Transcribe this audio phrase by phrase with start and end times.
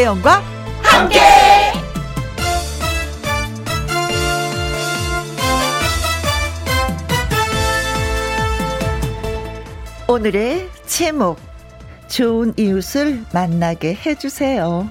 [0.00, 0.42] 김혜영과
[0.82, 1.20] 함께.
[10.08, 11.38] 오늘의 제목
[12.08, 14.88] 좋은 이웃을 만나게 해주세요.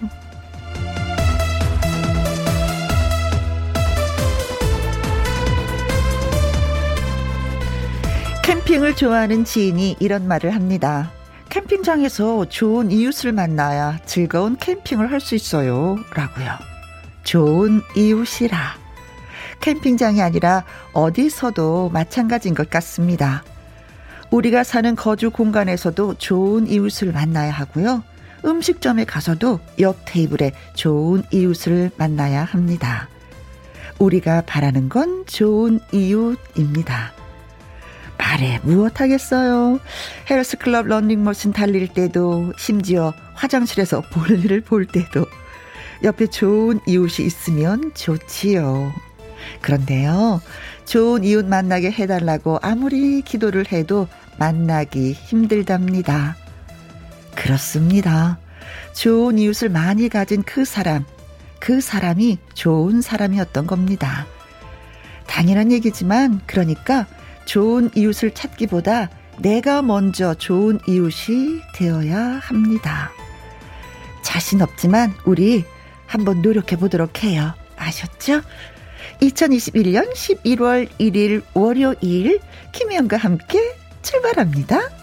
[8.44, 11.12] 캠핑을 좋아하는 지인이 이런 말을 합니다.
[11.50, 15.98] 캠핑장에서 좋은 이웃을 만나야 즐거운 캠핑을 할 수 있어요.
[16.16, 16.48] 라고요.
[17.24, 18.58] 좋은 이웃이라.
[19.60, 23.44] 캠핑장이 아니라 어디서도 마찬가지인 것 같습니다.
[24.32, 28.04] 우리가 사는 거주 공간에서도 좋은 이웃을 만나야 하고요.
[28.46, 33.10] 음식점에 가서도 옆 테이블에 좋은 이웃을 만나야 합니다.
[33.98, 37.19] 우리가 바라는 건 좋은 이웃입니다.
[38.20, 39.80] 말해 무엇 하겠어요.
[40.30, 45.26] 헬스클럽 런닝머신 달릴 때도 심지어 화장실에서 볼일을 볼 때도
[46.04, 48.94] 옆에 좋은 이웃이 있으면 좋지요.
[49.62, 50.42] 그런데요,
[50.86, 56.36] 좋은 이웃 만나게 해달라고 아무리 기도를 해도 만나기 힘들답니다.
[57.36, 58.38] 그렇습니다.
[58.94, 61.06] 좋은 이웃을 많이 가진 그 사람,
[61.60, 64.26] 그 사람이 좋은 사람이었던 겁니다.
[65.26, 67.06] 당연한 얘기지만, 그러니까
[67.50, 73.12] 좋은 이웃을 찾기보다 내가 먼저 좋은 이웃이 되어야 합니다.
[74.22, 75.66] 자신 없지만 우리
[76.06, 77.56] 한번 노력해 보도록 해요.
[77.76, 78.42] 아셨죠?
[79.22, 82.40] 2021년 11월 1일 월요일
[82.72, 83.60] 김혜영과 함께
[84.04, 84.99] 출발합니다.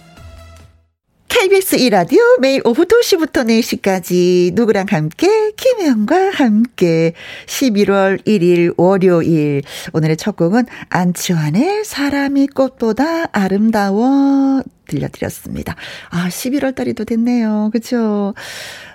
[1.39, 5.51] KBS 이라디오 매일 오후 2시부터 4시까지 누구랑 함께?
[5.55, 7.13] 김혜영과 함께.
[7.45, 9.61] 11월 1일 월요일.
[9.93, 15.75] 오늘의 첫 곡은 안치환의 사람이 꽃보다 아름다워 들려드렸습니다.
[16.11, 17.71] 아, 11월 달이 또 됐네요.
[17.73, 18.35] 그쵸?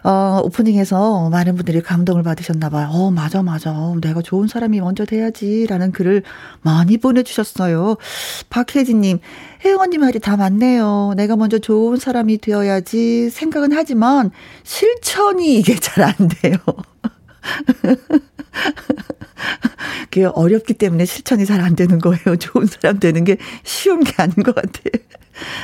[0.03, 2.88] 어, 오프닝에서 많은 분들이 감동을 받으셨나봐요.
[2.90, 3.72] 어, 맞아, 맞아.
[4.02, 5.68] 내가 좋은 사람이 먼저 돼야지.
[5.68, 6.24] 라는 글을
[6.62, 7.97] 많이 보내주셨어요.
[8.50, 9.19] 박혜진님,
[9.79, 11.13] 언니 말이 다 맞네요.
[11.18, 14.31] 내가 먼저 좋은 사람이 되어야지 생각은 하지만
[14.63, 16.58] 실천이 이게 잘 안 돼요.
[20.09, 22.35] 그게 어렵기 때문에 실천이 잘 안 되는 거예요.
[22.40, 25.03] 좋은 사람 되는 게 쉬운 게 아닌 것 같아요.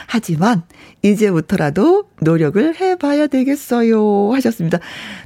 [0.08, 0.64] 하지만
[1.04, 4.32] 이제부터라도 노력을 해봐야 되겠어요.
[4.34, 4.80] 하셨습니다.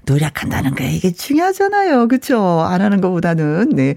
[0.05, 2.07] 노력한다는 게 이게 중요하잖아요.
[2.07, 2.61] 그쵸?
[2.61, 3.69] 안 하는 것보다는.
[3.69, 3.95] 네.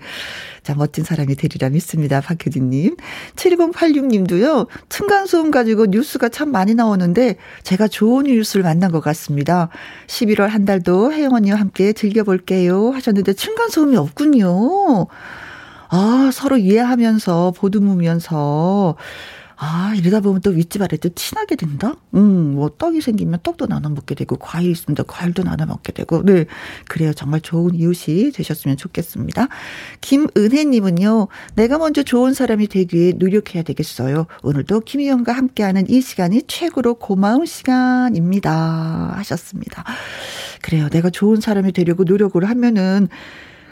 [0.65, 2.22] 자, 멋진 사람이 되리라 믿습니다.
[2.22, 2.97] 박혜진님.
[3.37, 9.69] 7086님도요, 층간소음 가지고 뉴스가 참 많이 나오는데, 제가 좋은 뉴스를 만난 것 같습니다.
[10.06, 12.92] 11월 한 달도 혜영 언니와 함께 즐겨볼게요.
[12.92, 15.06] 하셨는데, 층간소음이 없군요.
[15.91, 18.97] 아, 서로 이해하면서, 보듬으면서,
[19.56, 21.94] 아, 이러다 보면 또 윗집 아래집 친하게 된다?
[22.15, 26.22] 음, 뭐 떡이 생기면 떡도 나눠 먹게 되고, 과일 있으면 또 과일도 나눠 먹게 되고,
[26.25, 26.47] 네.
[26.88, 27.12] 그래요.
[27.12, 29.48] 정말 좋은 이웃이 되셨으면 좋겠습니다.
[30.00, 34.26] 김은혜님은요, 내가 먼저 좋은 사람이 되기 위해 노력해야 되겠어요.
[34.42, 39.15] 오늘도 김희영과 함께하는 이 시간이 최고로 고마운 시간입니다.
[39.16, 39.84] 하셨습니다.
[40.62, 40.88] 그래요.
[40.88, 43.09] 내가 좋은 사람이 되려고 노력을 하면은,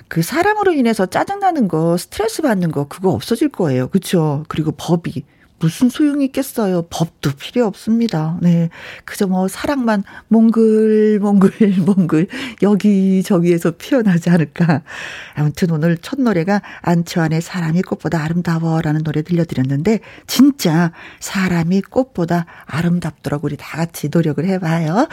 [0.09, 3.89] 그 사람으로 인해서 짜증나는 거, 스트레스 받는 거, 그거 없어질 거예요.
[3.89, 4.45] 그쵸?
[4.49, 5.25] 그리고 법이.
[5.63, 6.89] 무슨 소용이 있겠어요.
[6.91, 8.37] 법도 필요 없습니다.
[8.43, 8.69] 네.
[9.05, 11.53] 그저 뭐 사랑만 몽글, 몽글,
[11.87, 12.27] 몽글
[12.63, 14.83] 여기저기에서 피어나지 않을까.
[15.35, 20.91] 아무튼 오늘 첫 노래가 안치환의 사람이 꽃보다 아름다워라는 노래 들려드렸는데 진짜
[21.21, 25.07] 사람이 꽃보다 아름답더라고 우리 다 같이 노력을 해봐요.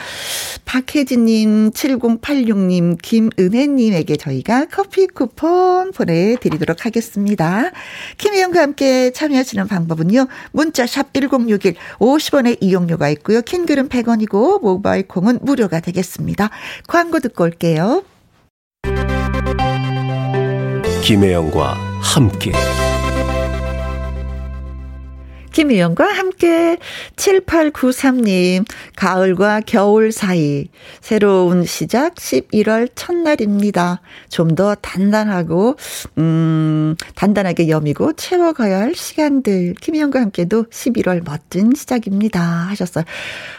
[0.66, 7.70] 박혜진님, 7086님, 김은혜님에게 저희가 커피 쿠폰 보내드리도록 하겠습니다.
[8.18, 10.28] 김혜영과 함께 참여하시는 방법은요.
[10.52, 13.42] 문자 샵 1061, 50원의 이용료가 있고요.
[13.42, 16.50] 킹글은 100원이고 모바일 콩은 무료가 되겠습니다.
[16.88, 18.04] 광고 듣고 올게요.
[21.04, 22.52] 김혜영과 함께
[25.60, 26.78] 김희영과 함께
[27.18, 28.66] 7893님,
[28.96, 30.70] 가을과 겨울 사이,
[31.02, 34.00] 새로운 시작 11월 첫날입니다.
[34.30, 35.76] 좀 더 단단하고,
[36.18, 39.74] 음, 단단하게 여미고 채워가야 할 시간들.
[39.82, 42.40] 김희영과 함께도 11월 멋진 시작입니다.
[42.42, 43.04] 하셨어요.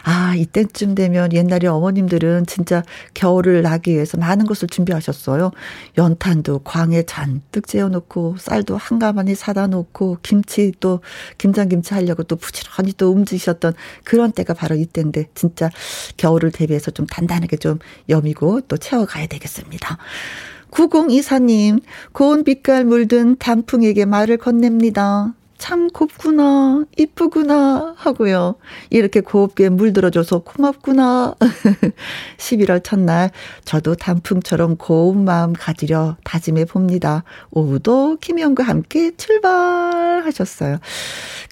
[0.02, 2.82] 아, 이때쯤 되면 옛날에 어머님들은 진짜
[3.12, 5.50] 겨울을 나기 위해서 많은 것을 준비하셨어요.
[5.98, 11.00] 연탄도 광에 잔뜩 재워놓고, 쌀도 한가마니 사다 놓고, 김치 또,
[11.36, 15.70] 김장김치 하려고 또 부지런히 또 움직이셨던 그런 때가 바로 이때인데 진짜
[16.16, 17.78] 겨울을 대비해서 좀 단단하게 좀
[18.08, 19.98] 여미고 또 채워가야 되겠습니다.
[20.70, 21.82] 9024님,
[22.12, 25.34] 고운 빛깔 물든 단풍에게 말을 건넵니다.
[25.60, 28.56] 참 곱구나, 이쁘구나 하고요.
[28.88, 31.34] 이렇게 곱게 물들어줘서 고맙구나.
[32.38, 33.30] 11월 첫날
[33.66, 37.24] 저도 단풍처럼 고운 마음 가지려 다짐해 봅니다.
[37.50, 40.78] 오후도 김희영과 함께 출발하셨어요.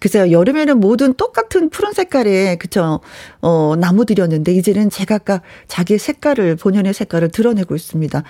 [0.00, 3.00] 글쎄요, 여름에는 모든 똑같은 푸른 색깔의, 그쵸,
[3.42, 8.22] 어, 나무들이었는데, 이제는 제각각 자기 색깔을, 본연의 색깔을 드러내고 있습니다.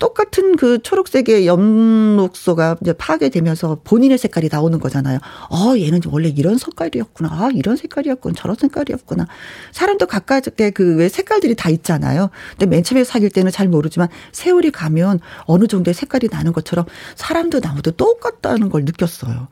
[0.00, 5.18] 똑같은 그 초록색의 엽록소가 이제 파괴되면서 본인의 색깔이 나오는 거잖아요.
[5.50, 7.28] 어, 얘는 원래 이런 색깔이었구나.
[7.30, 8.34] 아, 이런 색깔이었구나.
[8.34, 9.26] 저런 색깔이었구나.
[9.72, 12.30] 사람도 각각의 그왜 색깔들이 다 있잖아요.
[12.52, 17.60] 근데 맨 처음에 사귈 때는 잘 모르지만 세월이 가면 어느 정도의 색깔이 나는 것처럼 사람도
[17.60, 19.48] 나무도 똑같다는 걸 느꼈어요.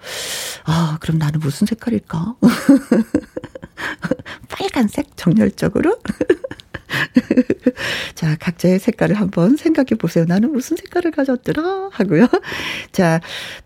[0.64, 2.36] 아, 그럼 나는 무슨 색깔일까?
[4.48, 5.98] 빨간색 정열적으로?
[8.14, 10.24] 자, 각자의 색깔을 한번 생각해 보세요.
[10.26, 11.90] 나는 무슨 색깔을 가졌더라?
[11.92, 12.26] 하고요.
[12.92, 13.20] 자,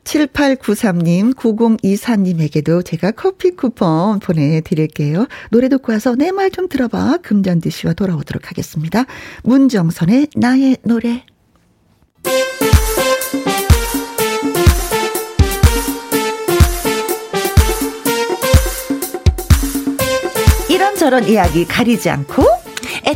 [0.05, 5.27] 7893님, 9024님에게도 제가 커피 쿠폰 보내드릴게요.
[5.51, 7.19] 노래 듣고 와서 내 말 좀 들어봐.
[7.23, 9.05] 금잔디 씨와 돌아오도록 하겠습니다.
[9.45, 11.25] 문정선의 나의 노래.
[20.69, 22.52] 이런저런 이야기 가리지 않고 애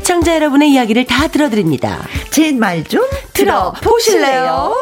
[0.06, 1.98] 청자 여러분의 이야기를 다 들어드립니다.
[2.30, 4.72] 제 말 좀 들어보실래요?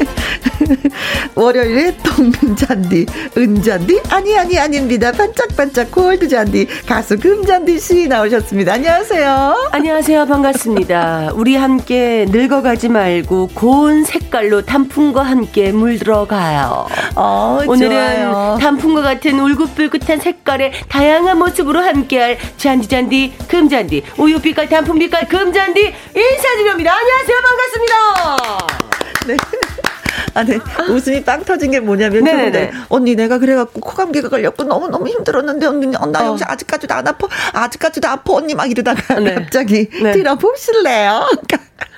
[1.34, 3.06] 월요일에 동금잔디,
[3.36, 4.00] 은잔디?
[4.10, 5.12] 아니, 아니, 아닙니다.
[5.12, 8.74] 반짝반짝 골드잔디, 가수 금잔디 씨 나오셨습니다.
[8.74, 9.70] 안녕하세요.
[9.72, 10.26] 안녕하세요.
[10.26, 11.30] 반갑습니다.
[11.34, 16.86] 우리 함께 늙어가지 말고 고운 색깔로 단풍과 함께 물들어가요.
[17.16, 18.58] 어, 오늘은 좋아요.
[18.60, 25.80] 단풍과 같은 울긋불긋한 색깔의 다양한 모습으로 함께할 잔디잔디, 금잔디, 우유빛깔, 단풍빛깔, 금잔디
[26.14, 26.94] 인사드립니다.
[26.96, 27.36] 안녕하세요.
[27.42, 28.70] 반갑습니다.
[29.26, 29.36] 네.
[30.34, 30.58] 아, 네.
[30.88, 35.96] 웃음이 빵 터진 게 뭐냐면 네네 언니 내가 그래갖고 코감기가 걸렸고 너무 너무 힘들었는데 언니
[35.96, 36.26] 어, 나 어.
[36.28, 39.34] 여기서 아직까지도 안 아파 아직까지도 아파 언니 막 이러다가 네.
[39.34, 40.12] 갑자기 네.
[40.12, 41.28] 들어보실래요?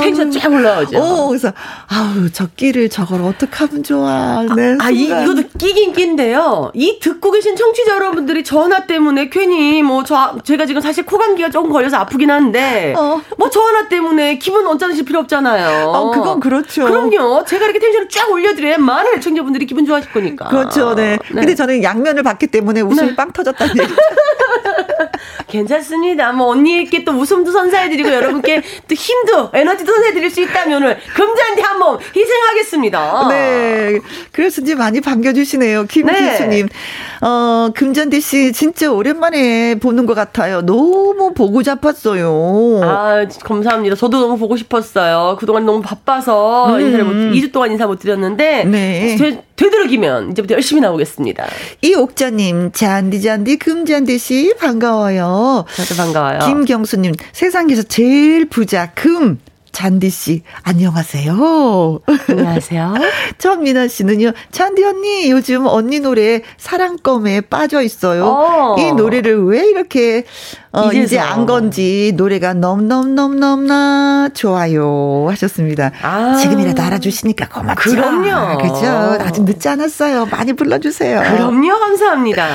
[0.00, 0.98] 텐션 쫙 올라오죠.
[0.98, 1.52] 오, 그래서
[1.88, 4.44] 아우 저 끼를 저걸 어떻게 하면 좋아.
[4.54, 6.70] 네, 아, 이, 이것도 끼긴 끼인데요.
[6.74, 11.50] 이 듣고 계신 청취자 여러분들이 전화 때문에 괜히 뭐 저 제가 지금 사실 코 감기가
[11.50, 13.20] 조금 걸려서 아프긴 한데 어.
[13.38, 15.88] 뭐 전화 때문에 기분 언짢으실 필요 없잖아요.
[15.88, 16.84] 어, 그건 그렇죠.
[16.84, 17.44] 그럼요.
[17.44, 20.48] 제가 이렇게 텐션을 쫙 올려드려야 많은 청자분들이 기분 좋아하실 거니까.
[20.48, 20.94] 그렇죠.
[20.94, 21.18] 네.
[21.30, 21.40] 네.
[21.40, 23.16] 근데 저는 양면을 받기 때문에 웃음이 네.
[23.16, 23.92] 빵 터졌다는 얘기.
[25.48, 26.32] 괜찮습니다.
[26.32, 31.98] 뭐 언니께 또 웃음도 선사해드리고 여러분께 또 힘도 에너지도 선사해드릴 수 있다면 오늘 금잔디 한번
[32.14, 33.28] 희생하겠습니다.
[33.28, 33.98] 네.
[34.32, 35.84] 그래서 이제 많이 반겨주시네요.
[35.86, 36.66] 김기수님.
[36.66, 37.26] 네.
[37.26, 40.62] 어, 금잔디 씨 진짜 오랜만에 보는 것 같아요.
[40.62, 42.80] 너무 보고 잡았어요.
[42.82, 43.96] 아, 감사합니다.
[43.96, 45.36] 저도 너무 보고 싶었어요.
[45.38, 46.80] 그동안 너무 바빠서 음.
[46.80, 48.64] 인사를 못, 2주 동안 인사 못 드렸는데.
[48.64, 49.16] 네.
[49.16, 51.46] 되, 되도록이면 이제부터 열심히 나오겠습니다.
[51.82, 55.64] 이 옥자님, 잔디 잔디 금잔디 씨 반가워요.
[55.76, 56.38] 저도 반가워요.
[56.40, 59.38] 김경수님, 세상에서 제일 부자 금.
[59.72, 62.00] 잔디 씨, 안녕하세요.
[62.28, 62.94] 안녕하세요.
[63.38, 68.26] 전민아 씨는요, 잔디 언니, 요즘 언니 노래 사랑껌에 빠져 있어요.
[68.26, 68.76] 어.
[68.78, 70.24] 이 노래를 왜 이렇게
[70.72, 75.90] 어, 이제 안 건지 노래가 넘넘넘넘나 좋아요 하셨습니다.
[76.02, 76.36] 아.
[76.36, 77.90] 지금이라도 알아주시니까 고맙죠.
[77.90, 78.58] 그럼요.
[78.58, 78.86] 그죠.
[79.20, 80.26] 아직 늦지 않았어요.
[80.26, 81.20] 많이 불러주세요.
[81.20, 81.78] 그럼요.
[81.78, 82.46] 감사합니다.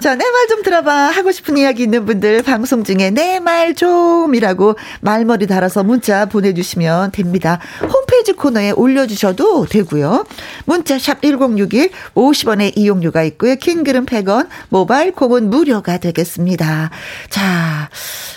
[0.00, 0.92] 자, 내 말 좀 들어봐.
[1.10, 6.65] 하고 싶은 이야기 있는 분들 방송 중에 내 말 좀이라고 말머리 달아서 문자 보내주시면
[7.12, 7.58] 됩니다.
[7.80, 10.24] 홈페이지 코너에 올려주셔도 되고요.
[10.64, 13.56] 문자 샵 1061, 50원의 이용료가 있고요.
[13.56, 16.90] 킹글은 100원, 모바일 콩은 무료가 되겠습니다.
[17.30, 17.88] 자,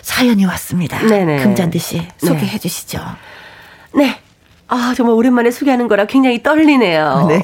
[0.01, 0.99] 사연이 왔습니다.
[0.99, 1.43] 네네.
[1.43, 2.57] 금잔디 씨 소개해 네.
[2.57, 2.99] 주시죠.
[3.95, 4.19] 네.
[4.67, 7.25] 아, 정말 오랜만에 소개하는 거라 굉장히 떨리네요.
[7.29, 7.41] 네.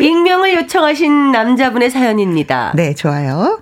[0.00, 2.72] 익명을 요청하신 남자분의 사연입니다.
[2.76, 3.60] 네, 좋아요.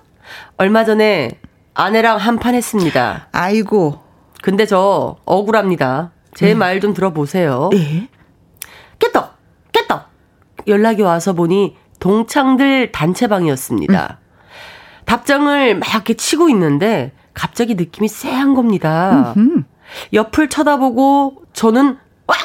[0.57, 1.31] 얼마 전에
[1.73, 3.27] 아내랑 한판 했습니다.
[3.31, 3.99] 아이고.
[4.43, 6.11] 근데 저 억울합니다.
[6.35, 6.93] 제 말좀 음.
[6.93, 7.69] 들어보세요.
[7.73, 8.07] 예.
[8.99, 9.37] 깨떡!
[9.71, 10.09] 깨떡!
[10.67, 14.19] 연락이 와서 보니 동창들 단체방이었습니다.
[14.19, 14.23] 음.
[15.05, 19.33] 답장을 막 이렇게 치고 있는데 갑자기 느낌이 쎄한 겁니다.
[19.35, 19.63] 음흠.
[20.13, 21.97] 옆을 쳐다보고 저는
[22.27, 22.35] 와!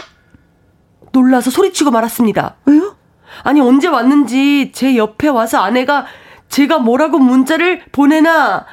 [1.13, 2.57] 놀라서 소리치고 말았습니다.
[2.67, 2.97] 왜요?
[3.43, 6.07] 아니 언제 왔는지 제 옆에 와서 아내가
[6.49, 8.67] 제가 뭐라고 문자를 보내나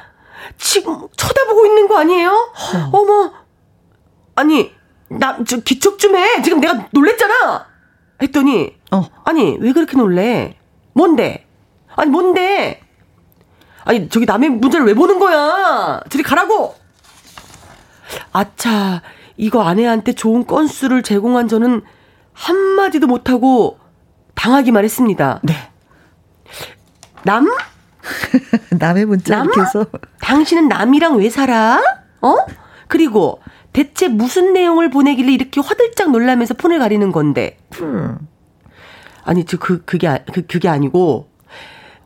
[0.56, 2.30] 지금 쳐다보고 있는 거 아니에요?
[2.92, 3.04] 어.
[3.04, 3.32] 머
[4.34, 4.72] 아니
[5.08, 6.42] 나 저 기척 좀 해.
[6.42, 7.66] 지금 내가 놀랬잖아.
[8.22, 9.04] 했더니 어.
[9.24, 10.56] 아니 왜 그렇게 놀래?
[10.94, 11.46] 뭔데?
[11.94, 12.80] 아니 뭔데?
[13.84, 16.00] 아니 저기 남의 문제를 왜 보는 거야?
[16.08, 16.74] 저리 가라고.
[18.32, 19.02] 아차,
[19.36, 21.82] 이거 아내한테 좋은 건수를 제공한 저는
[22.32, 23.78] 한 마디도 못하고
[24.34, 25.40] 당하기만 했습니다.
[25.42, 25.54] 네.
[27.24, 27.46] 남?
[28.78, 29.48] 남의 문자 남?
[29.52, 29.86] 이렇서
[30.20, 31.80] 당신은 남이랑 왜 살아?
[32.22, 32.36] 어?
[32.88, 33.40] 그리고
[33.76, 37.58] 대체 무슨 내용을 보내길래 이렇게 화들짝 놀라면서 폰을 가리는 건데?
[37.82, 38.16] 음.
[39.22, 41.28] 아니, 저, 그, 그게, 아, 그, 그게 아니고,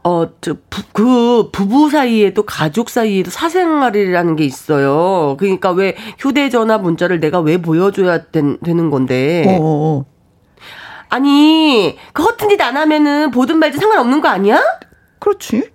[0.03, 5.37] 어, 저, 부, 그, 부부 사이에도 가족 사이에도 사생활이라는 게 있어요.
[5.39, 9.45] 그러니까 왜 휴대전화 문자를 내가 왜 보여줘야 된, 되는 건데.
[9.47, 9.61] 어어.
[9.61, 10.05] 어.
[11.09, 14.61] 아니, 그 허튼 짓 안 하면은 보든 말든 상관없는 거 아니야?
[15.21, 15.71] 그렇지.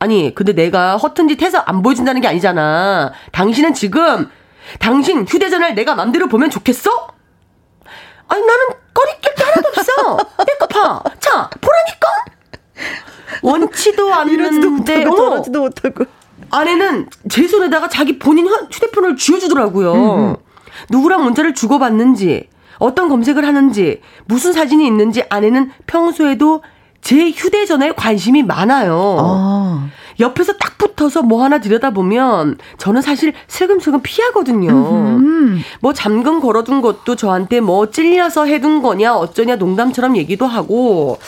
[0.00, 3.12] 아니, 근데 내가 허튼 짓 해서 안 보여준다는 게 아니잖아.
[3.32, 4.28] 당신은 지금,
[4.78, 6.90] 당신 휴대전화를 내가 맘대로 보면 좋겠어?
[8.28, 10.16] 아니, 나는 꺼리낄 게 하나도 없어.
[10.46, 11.02] 빼고파.
[11.18, 12.08] 자, 보라니까?
[13.42, 16.04] 원치도 않는데, 떨어지도 못하고.
[16.50, 19.92] 아내는 제 손에다가 자기 본인 휴대폰을 쥐어주더라고요.
[19.94, 20.36] 음.
[20.90, 22.48] 누구랑 문자를 주고받는지,
[22.78, 26.62] 어떤 검색을 하는지, 무슨 사진이 있는지 아내는 평소에도
[27.00, 29.16] 제 휴대전화에 관심이 많아요.
[29.20, 29.88] 아.
[30.20, 34.70] 옆에서 딱 붙어서 뭐 하나 들여다보면 저는 사실 슬금슬금 피하거든요.
[34.70, 35.58] 음흠.
[35.80, 41.18] 뭐 잠금 걸어둔 것도 저한테 뭐 찔려서 해둔 거냐 어쩌냐 농담처럼 얘기도 하고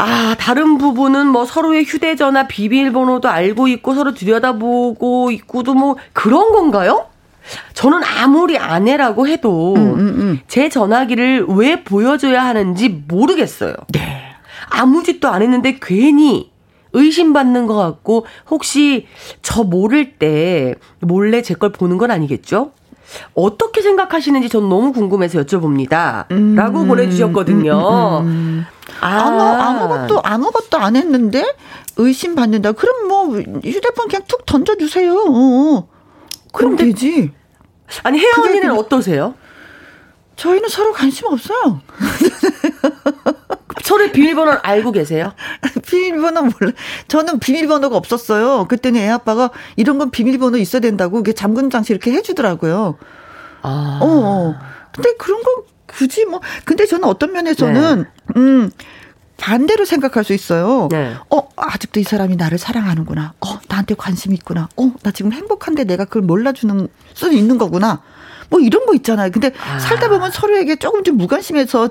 [0.00, 7.06] 아, 다른 부분은 뭐 서로의 휴대전화 비밀번호도 알고 있고 서로 들여다보고 있고도 뭐 그런 건가요?
[7.74, 10.40] 저는 아무리 아내라고 해도 음, 음, 음.
[10.46, 13.74] 제 전화기를 왜 보여줘야 하는지 모르겠어요.
[13.88, 14.22] 네.
[14.70, 16.52] 아무 짓도 안 했는데 괜히
[16.92, 19.06] 의심받는 것 같고 혹시
[19.42, 22.72] 저 모를 때 몰래 제 걸 보는 건 아니겠죠?
[23.34, 26.30] 어떻게 생각하시는지 전 너무 궁금해서 여쭤봅니다.
[26.30, 28.20] 음, 라고 보내주셨거든요.
[28.22, 28.66] 음, 음, 음.
[29.00, 29.08] 아.
[29.22, 31.44] 아무, 아무것도, 아무것도 안 했는데
[31.96, 32.72] 의심받는다.
[32.72, 35.14] 그럼 뭐 휴대폰 그냥 툭 던져주세요.
[35.28, 35.88] 어.
[36.52, 37.32] 그럼 되지.
[38.02, 39.34] 아니, 혜영 언니는 어떠세요?
[40.36, 41.80] 저희는 서로 관심 없어요.
[43.82, 45.32] 서로의 비밀번호를 알고 계세요?
[45.86, 46.72] 비밀번호 몰라.
[47.08, 48.66] 저는 비밀번호가 없었어요.
[48.68, 52.96] 그때는 애 아빠가 이런 건 비밀번호 있어야 된다고 이게 잠금 장치 이렇게 해주더라고요.
[53.62, 53.98] 아.
[54.02, 54.54] 어, 어.
[54.92, 55.54] 근데 그런 건
[55.86, 56.40] 굳이 뭐.
[56.64, 58.32] 근데 저는 어떤 면에서는 네.
[58.36, 58.70] 음.
[59.38, 60.88] 반대로 생각할 수 있어요.
[60.90, 61.14] 네.
[61.30, 63.34] 어, 아직도 이 사람이 나를 사랑하는구나.
[63.40, 64.68] 어, 나한테 관심이 있구나.
[64.76, 68.02] 어, 나 지금 행복한데 내가 그걸 몰라주는 수도 있는 거구나.
[68.50, 69.30] 뭐 이런 거 있잖아요.
[69.30, 69.78] 근데 아.
[69.78, 71.90] 살다 보면 서로에게 조금 좀 무관심해서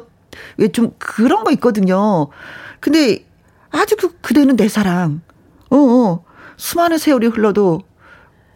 [0.58, 2.28] 왜 좀 그런 거 있거든요.
[2.80, 3.26] 근데
[3.72, 5.22] 아직도 그대는 내 사랑.
[5.70, 6.24] 어, 어.
[6.58, 7.82] 수많은 세월이 흘러도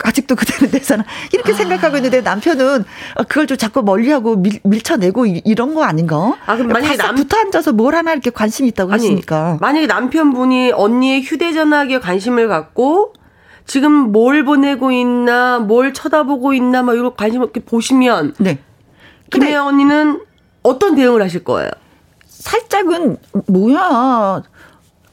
[0.04, 1.06] 아직도 그대는 내 사랑.
[1.32, 1.56] 이렇게 아.
[1.56, 2.86] 생각하고 있는데 남편은
[3.28, 6.36] 그걸 좀 자꾸 멀리하고 밀, 밀쳐내고 이 런 거 아닌가?
[6.48, 9.58] 아, 그럼 만약에 남 붙어 앉아서 뭘 하나 이렇게 관심 있다고 아니, 하시니까.
[9.62, 13.14] 만약에 남편분이 언니의 휴대전화기에 관심을 갖고
[13.68, 18.34] 지금 뭘 보내고 있나, 뭘 쳐다보고 있나, 막 이런 관심 없게 보시면.
[18.40, 18.58] 네.
[19.32, 20.22] 김혜영 언니는
[20.64, 21.70] 어떤 대응을 하실 거예요?
[22.42, 23.18] 살짝은,
[23.48, 24.44] 뭐야.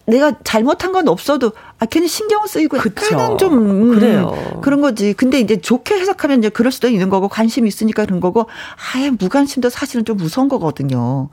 [0.06, 4.58] 내가 잘못한 건 없어도 아 걔는 신경 쓰이고 약간은 좀 음, 그래요.
[4.62, 5.12] 그런 거지.
[5.12, 8.46] 근데 이제 좋게 해석하면 이제 그럴 수도 있는 거고 관심 있으니까 그런 거고
[8.94, 11.28] 아예 무관심도 사실은 좀 무서운 거거든요.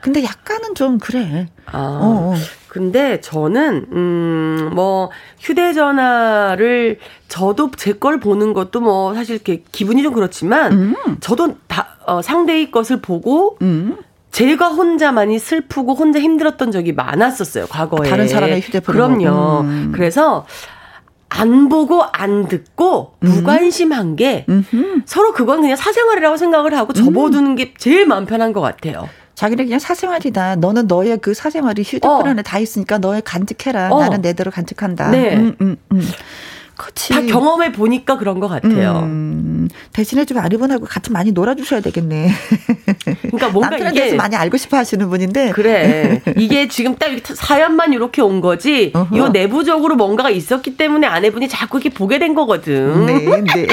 [0.00, 1.48] 근데 약간은 좀 그래.
[1.66, 1.78] 아.
[1.78, 2.34] 어, 어.
[2.68, 5.10] 근데 저는 음 뭐
[5.40, 6.98] 휴대전화를
[7.28, 10.96] 저도 제 걸 보는 것도 뭐 사실 이렇게 기분이 좀 그렇지만 음.
[11.20, 13.96] 저도 다 어, 상대의 것을 보고 음.
[14.34, 19.60] 제가 혼자 많이 슬프고 혼자 힘들었던 적이 많았었어요 과거에 다른 사람의 휴대폰 그럼요.
[19.60, 19.92] 음.
[19.94, 20.44] 그래서
[21.28, 23.28] 안 보고 안 듣고 음.
[23.28, 25.02] 무관심한 게 음흠.
[25.06, 29.08] 서로 그건 그냥 사생활이라고 생각을 하고 접어두는 게 제일 마음 편한 것 같아요.
[29.36, 30.56] 자기는 그냥 사생활이다.
[30.56, 32.30] 너는 너의 그 사생활이 휴대폰 어.
[32.30, 33.92] 안에 다 있으니까 너의 간직해라.
[33.92, 34.00] 어.
[34.00, 35.10] 나는 내대로 간직한다.
[35.10, 35.36] 네.
[35.36, 36.02] 음, 음, 음.
[36.76, 37.12] 그치.
[37.12, 39.00] 다 경험해 보니까 그런 것 같아요.
[39.04, 42.30] 음, 대신에 좀 아리분하고 같이 많이 놀아주셔야 되겠네.
[43.22, 45.50] 그러니까 뭔가 이게 대해서 많이 알고 싶어 하시는 분인데.
[45.52, 46.22] 그래.
[46.36, 48.92] 이게 지금 딱 사연만 이렇게 온 거지.
[49.12, 53.06] 이 내부적으로 뭔가가 있었기 때문에 아내분이 자꾸 이렇게 보게 된 거거든.
[53.06, 53.66] 네, 네.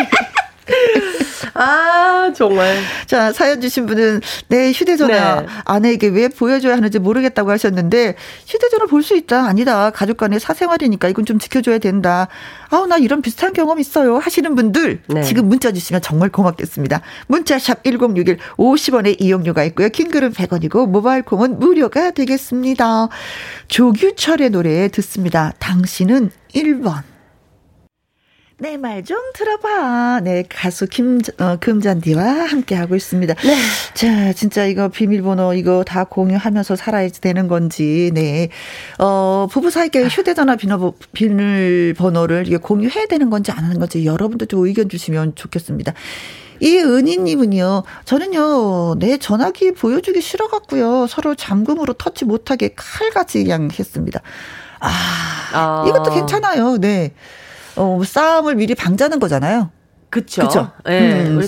[1.54, 2.78] 아, 정말.
[3.08, 5.48] 자, 사연 주신 분은 내 휴대전화 네.
[5.66, 8.16] 아내에게 왜 보여줘야 하는지 모르겠다고 하셨는데
[8.48, 9.48] 휴대전화 볼 수 있다.
[9.48, 9.90] 아니다.
[9.90, 12.28] 가족 간의 사생활이니까 이건 좀 지켜줘야 된다.
[12.70, 14.20] 아우, 나 이런 비슷한 경험 있어요.
[14.20, 15.24] 하시는 분들 네.
[15.24, 17.02] 지금 문자 주시면 정말 고맙겠습니다.
[17.28, 19.90] 문자샵 1061 50원의 이용료가 있고요.
[19.90, 23.10] 킹글은 100원이고 모바일 콩은 무료가 되겠습니다.
[23.68, 25.52] 조규철의 노래 듣습니다.
[25.60, 27.11] 당신은 1번.
[28.62, 30.22] 내 말 좀 들어봐.
[30.24, 33.34] 네, 가수 김, 어, 금잔디와 함께하고 있습니다.
[33.34, 33.58] 네.
[33.96, 38.50] 자, 진짜 이거 비밀번호 이거 다 공유하면서 살아야 되는 건지, 네.
[39.00, 40.58] 어, 부부 사이에 휴대전화
[41.14, 45.94] 비밀번호를 이게 공유해야 되는 건지 안 하는 건지 여러분도 좀 의견 주시면 좋겠습니다.
[46.60, 54.22] 이은희님은요, 저는요, 내 전화기 보여주기 싫어갖고요, 서로 잠금으로 터치 못하게 칼같이 그냥 했습니다.
[54.80, 54.92] 아,
[55.54, 55.86] 아.
[55.88, 57.14] 이것도 괜찮아요, 네.
[57.82, 59.72] 어, 싸움을 미리 방자는 거잖아요.
[60.12, 60.44] 그쵸.
[60.44, 60.72] 그쵸.
[60.88, 61.26] 예.
[61.26, 61.42] 음.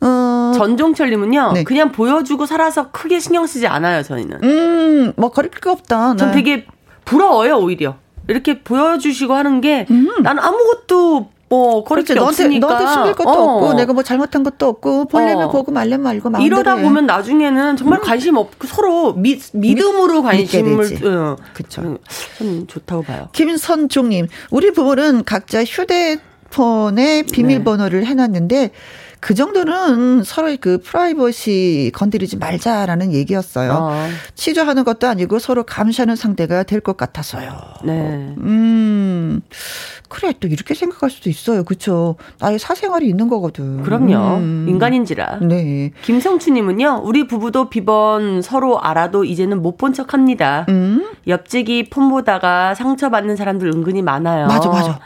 [0.00, 0.52] 어...
[0.56, 1.64] 전종철님은요, 네.
[1.64, 4.42] 그냥 보여주고 살아서 크게 신경 쓰지 않아요, 저희는.
[4.42, 6.12] 음, 뭐, 거릴 게 없다.
[6.12, 6.16] 네.
[6.16, 6.66] 전 되게
[7.04, 7.96] 부러워요, 오히려.
[8.28, 10.22] 이렇게 보여주시고 하는 게, 음.
[10.22, 12.66] 난 아무것도 뭐 그렇지 너한테 없으니까.
[12.68, 13.56] 너한테 숨길 것도 어.
[13.56, 15.50] 없고 내가 뭐 잘못한 것도 없고 볼래면 어.
[15.50, 16.82] 보고 말래 말고 이러다 해.
[16.82, 18.04] 보면 나중에는 정말 음.
[18.04, 21.36] 관심 없고 서로 미, 믿음으로 관심을 어.
[21.52, 21.98] 그렇죠.
[22.38, 23.28] 전 좋다고 봐요.
[23.32, 28.06] 김선종님 우리 부부는 각자 휴대폰에 비밀번호를 네.
[28.06, 28.70] 해놨는데
[29.20, 33.72] 그 정도는 서로의 그 프라이버시 건드리지 말자라는 얘기였어요.
[33.72, 34.06] 어.
[34.34, 37.58] 취조하는 것도 아니고 서로 감시하는 상대가 될 것 같아서요.
[37.84, 38.34] 네.
[38.38, 39.42] 음.
[40.08, 41.62] 그래 또 이렇게 생각할 수도 있어요.
[41.64, 42.16] 그렇죠.
[42.40, 43.82] 나의 사생활이 있는 거거든.
[43.82, 44.38] 그럼요.
[44.38, 44.66] 음.
[44.68, 45.40] 인간인지라.
[45.42, 45.92] 네.
[46.02, 47.02] 김성추님은요.
[47.04, 50.66] 우리 부부도 비번 서로 알아도 이제는 못 본 척합니다.
[50.68, 51.06] 음?
[51.26, 54.46] 옆집이 폰 보다가 상처받는 사람들 은근히 많아요.
[54.46, 54.98] 맞아 맞아.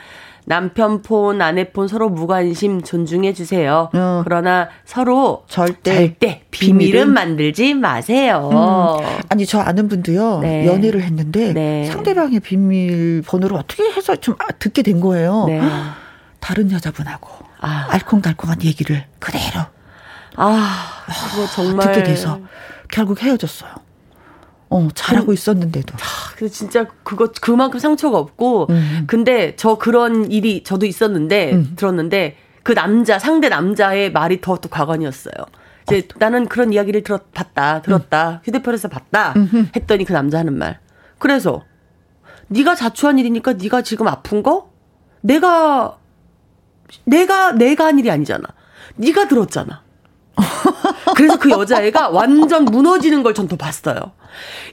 [0.45, 3.91] 남편 폰, 아내 폰 서로 무관심 존중해 주세요.
[3.95, 4.21] 어.
[4.25, 8.51] 그러나 서로 절대, 절대 비밀은, 비밀은 만들지 마세요.
[8.53, 9.23] 음.
[9.31, 10.41] 아니 저 아는 분도요.
[10.41, 10.67] 네.
[10.67, 11.85] 연애를 했는데 네.
[11.87, 15.47] 상대방의 비밀 번호를 어떻게 해서 좀 아, 듣게 된 거예요.
[15.47, 15.61] 네.
[16.41, 17.29] 다른 여자분하고
[17.61, 17.87] 아.
[17.91, 19.63] 알콩달콩한 얘기를 그대로
[20.37, 22.41] 아, 그거 정말 듣게 돼서
[22.91, 23.84] 결국 헤어졌어요.
[24.75, 25.95] 어, 잘하고 그, 있었는데도.
[25.95, 29.04] 아, 그 진짜 그거 그만큼 상처가 없고 음.
[29.07, 31.73] 근데 저 그런 일이 저도 있었는데 음.
[31.76, 35.35] 들었는데 그 남자 상대 남자의 말이 더 또 과관이었어요.
[35.85, 36.19] 이제 어.
[36.19, 38.38] 나는 그런 이야기를 들었 봤다 들었다 음.
[38.43, 39.35] 휴대폰에서 봤다
[39.76, 40.81] 했더니 그 남자 하는 말.
[41.19, 41.62] 그래서
[42.49, 44.72] 네가 자초한 일이니까 네가 지금 아픈 거
[45.20, 45.99] 내가
[47.05, 48.42] 내가 내가 한 일이 아니잖아.
[48.96, 49.84] 네가 들었잖아.
[51.16, 54.12] 그래서 그 여자애가 완전 무너지는 걸전더 봤어요.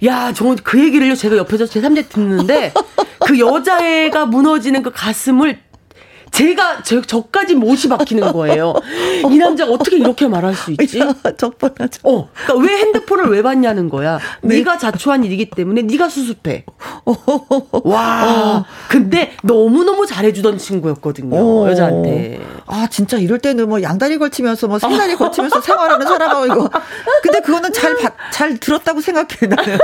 [0.05, 2.73] 야, 저그 얘기를 제가 옆에서 제3자 듣는데
[3.19, 5.59] 그 여자애가 무너지는 그 가슴을
[6.31, 8.73] 제가 저, 저까지 못이 박히는 거예요.
[9.29, 10.99] 이 남자가 어떻게 이렇게 말할 수 있지?
[11.37, 11.99] 적반하죠.
[12.03, 14.17] 어, 그러니까 왜 핸드폰을 왜 받냐는 거야.
[14.41, 14.57] 네.
[14.57, 16.65] 네가 자초한 일이기 때문에 네가 수습해.
[17.83, 18.65] 와, 어.
[18.89, 21.35] 근데 너무 너무 잘해주던 친구였거든요.
[21.35, 21.69] 어.
[21.69, 22.39] 여자한테.
[22.65, 26.69] 아 진짜 이럴 때는 뭐 양다리 걸치면서 뭐 세 다리 걸치면서 생활하는 사람하고 이거.
[27.21, 29.77] 근데 그거는 잘잘 들었다고 생각해 나는.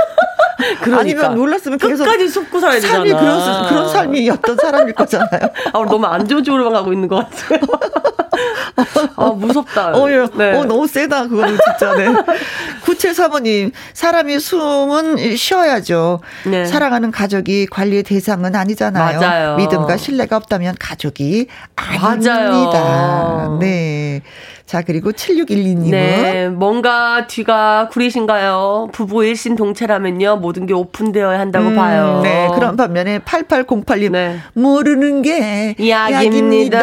[0.80, 1.00] 그러니까.
[1.00, 2.94] 아니면 놀랐으면 계속 끝까지 숨고 살아야 되잖아.
[2.94, 5.40] 삶이 그런 그런 삶이었던 사람일 거잖아요.
[5.72, 7.60] 아, 너무 안 좋은 쪽으로만 가고 있는 것 같아요.
[9.16, 9.92] 아, 무섭다.
[9.96, 10.26] 어, 예.
[10.34, 10.52] 네.
[10.56, 11.94] 어, 너무 세다, 그거는 진짜.
[11.94, 12.06] 네.
[12.84, 16.20] 9735님, 사람이 숨은 쉬어야죠.
[16.46, 16.64] 네.
[16.64, 19.20] 사랑하는 가족이 관리의 대상은 아니잖아요.
[19.20, 19.56] 맞아요.
[19.56, 22.32] 믿음과 신뢰가 없다면 가족이 아닙니다.
[22.32, 23.58] 맞아요.
[23.60, 24.22] 네.
[24.68, 25.90] 자, 그리고 7612님은.
[25.90, 28.90] 네, 뭔가 뒤가 구리신가요?
[28.92, 30.36] 부부 일신 동체라면요.
[30.36, 32.20] 모든 게 오픈되어야 한다고 음, 봐요.
[32.22, 34.10] 네, 그런 반면에 8808님.
[34.12, 34.36] 네.
[34.52, 36.78] 모르는 게 약입니다.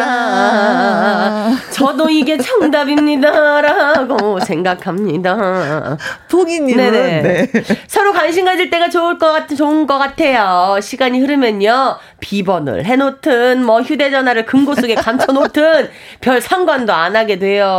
[1.70, 3.60] 저도 이게 정답입니다.
[3.60, 5.96] 라고 생각합니다.
[6.28, 6.92] 봉이님은.
[7.22, 7.48] 네.
[7.86, 10.80] 서로 관심 가질 때가 좋을 것 같, 좋은 것 같아요.
[10.82, 11.98] 시간이 흐르면요.
[12.18, 15.88] 비번을 해놓든, 뭐 휴대전화를 금고 속에 감춰놓든,
[16.20, 17.75] 별 상관도 안 하게 돼요.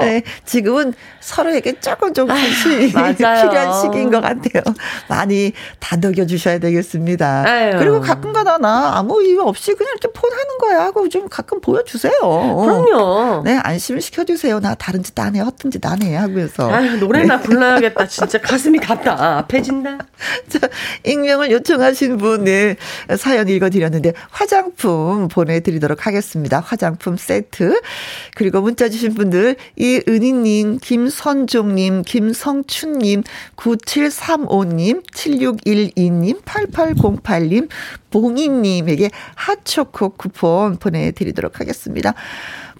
[0.00, 4.62] 네, 지금은 서로에게 조금 조금씩 필요한 시기인 것 같아요.
[5.08, 7.44] 많이 다독여 주셔야 되겠습니다.
[7.46, 7.72] 아유.
[7.78, 12.12] 그리고 가끔가다 나 아무 이유 없이 그냥 이렇게 폰 하는 거야 하고 좀 가끔 보여주세요.
[12.20, 13.42] 그럼요.
[13.44, 14.60] 네, 안심을 시켜주세요.
[14.60, 16.70] 나 다른 짓 안 해, 헛된 짓 안 해 하면서.
[16.70, 17.42] 아 노래나 네.
[17.42, 18.06] 불러야겠다.
[18.06, 19.98] 진짜 가슴이 답답해진다.
[20.48, 20.58] 자,
[21.04, 22.76] 익명을 요청하신 분의
[23.18, 26.60] 사연 읽어드렸는데 화장품 보내드리도록 하겠습니다.
[26.60, 27.80] 화장품 세트.
[28.34, 29.35] 그리고 문자 주신 분들
[29.76, 33.22] 이은희님, 김 김선종님, 김성춘님,
[33.56, 37.68] 9735님, 7612님, 8808님,
[38.10, 42.14] 봉이님에게 핫초코 쿠폰 보내드리도록 하겠습니다.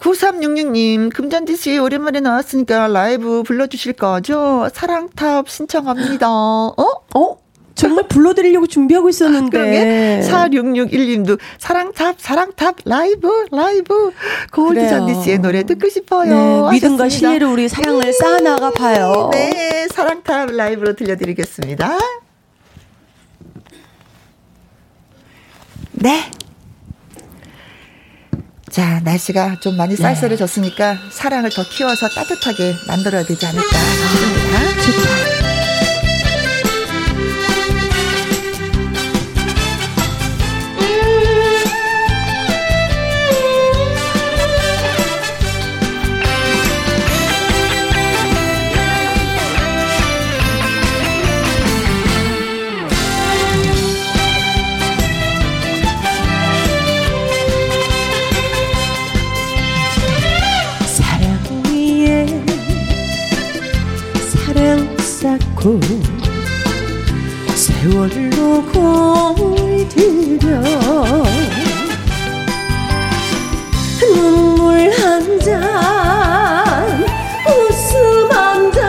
[0.01, 4.69] 9366님, 금잔디 씨 오랜만에 나왔으니까 라이브 불러주실 거죠?
[4.73, 6.29] 사랑탑 신청합니다.
[6.29, 6.75] 어?
[7.15, 7.46] 어?
[7.77, 10.23] 정말 불러드리려고 준비하고 있었는데.
[10.25, 14.13] 4661님도 사랑탑, 사랑탑, 라이브, 라이브.
[14.51, 16.71] 고울드 잔디 씨의 노래 듣고 싶어요.
[16.71, 19.31] 네, 믿음과 신뢰로 우리 사랑을 네, 쌓아나가 봐요.
[19.33, 21.99] 네, 사랑탑 라이브로 들려드리겠습니다.
[25.93, 26.31] 네.
[28.71, 30.99] 자, 날씨가 좀 많이 쌀쌀해졌으니까 네.
[31.11, 34.59] 사랑을 더 키워서 따뜻하게 만들어야 되지 않을까 싶습니다.
[34.83, 35.46] 좋죠.
[65.67, 65.81] 쌓고
[67.57, 70.63] 세월로 공을 들여
[74.01, 77.05] 눈물 한 잔
[77.49, 78.81] 웃음 한 잔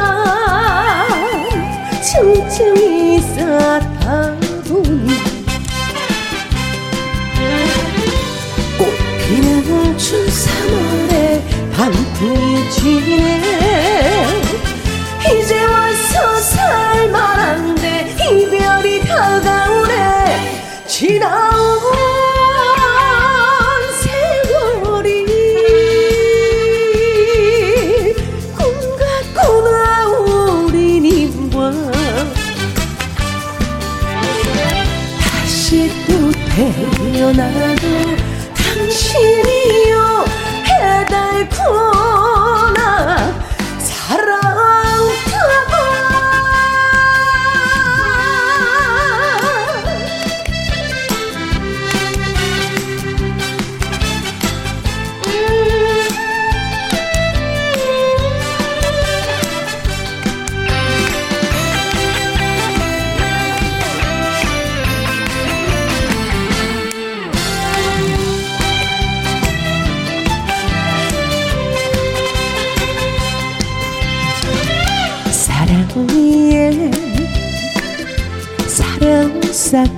[2.04, 4.36] 층층이 쌓다
[4.68, 5.08] 보니
[8.78, 8.82] 꽃
[9.26, 11.42] 피는 춘 3월에
[11.76, 13.57] 밤풍이 지네
[37.34, 37.67] 태어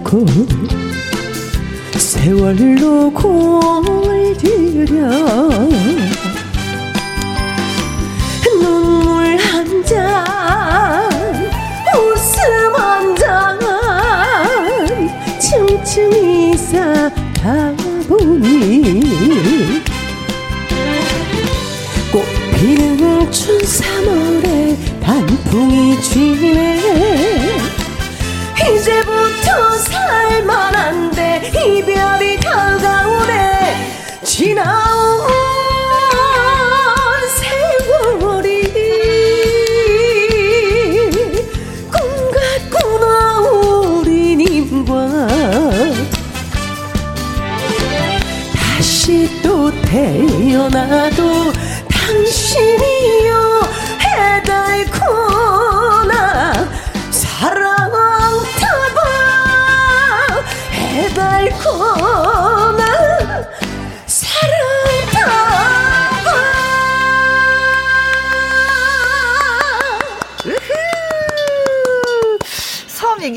[0.09, 0.25] 쌓고
[1.95, 4.95] 세월로 공을 들여
[8.43, 11.05] 눈물 한 잔
[11.95, 13.59] 웃음 한 잔
[15.39, 17.71] 층층이 쌓다
[18.07, 19.01] 보니.
[22.11, 22.23] 꽃
[22.55, 26.79] 피는 춘 3월에 단풍이 지네.
[28.59, 29.68] 이제부터
[30.39, 34.19] 살만한데 이별이 다가오네.
[34.23, 35.27] 지나온
[37.37, 38.71] 세월이
[41.91, 41.99] 꿈
[42.31, 45.27] 같구나 우리 님과
[48.55, 51.28] 다시 또 태어나도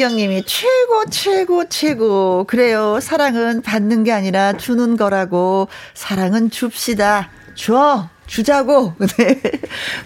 [0.02, 2.44] 서미경님이 최고 최고 최고.
[2.44, 2.98] 그래요.
[3.00, 5.68] 사랑은 받는 게 아니라 주는 거라고.
[5.94, 7.30] 사랑은 줍시다.
[7.54, 8.94] 줘 주자고.
[9.18, 9.40] 네.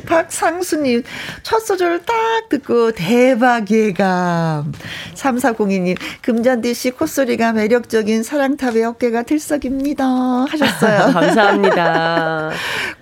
[0.04, 1.04] 박상수님,
[1.44, 2.14] 첫 소절을 딱
[2.48, 4.72] 듣고 대박 예감.
[5.14, 10.04] 3402님, 금잔디 씨 콧소리가 매력적인 사랑탑의 어깨가 들썩입니다.
[10.50, 11.12] 하셨어요.
[11.14, 12.50] 감사합니다.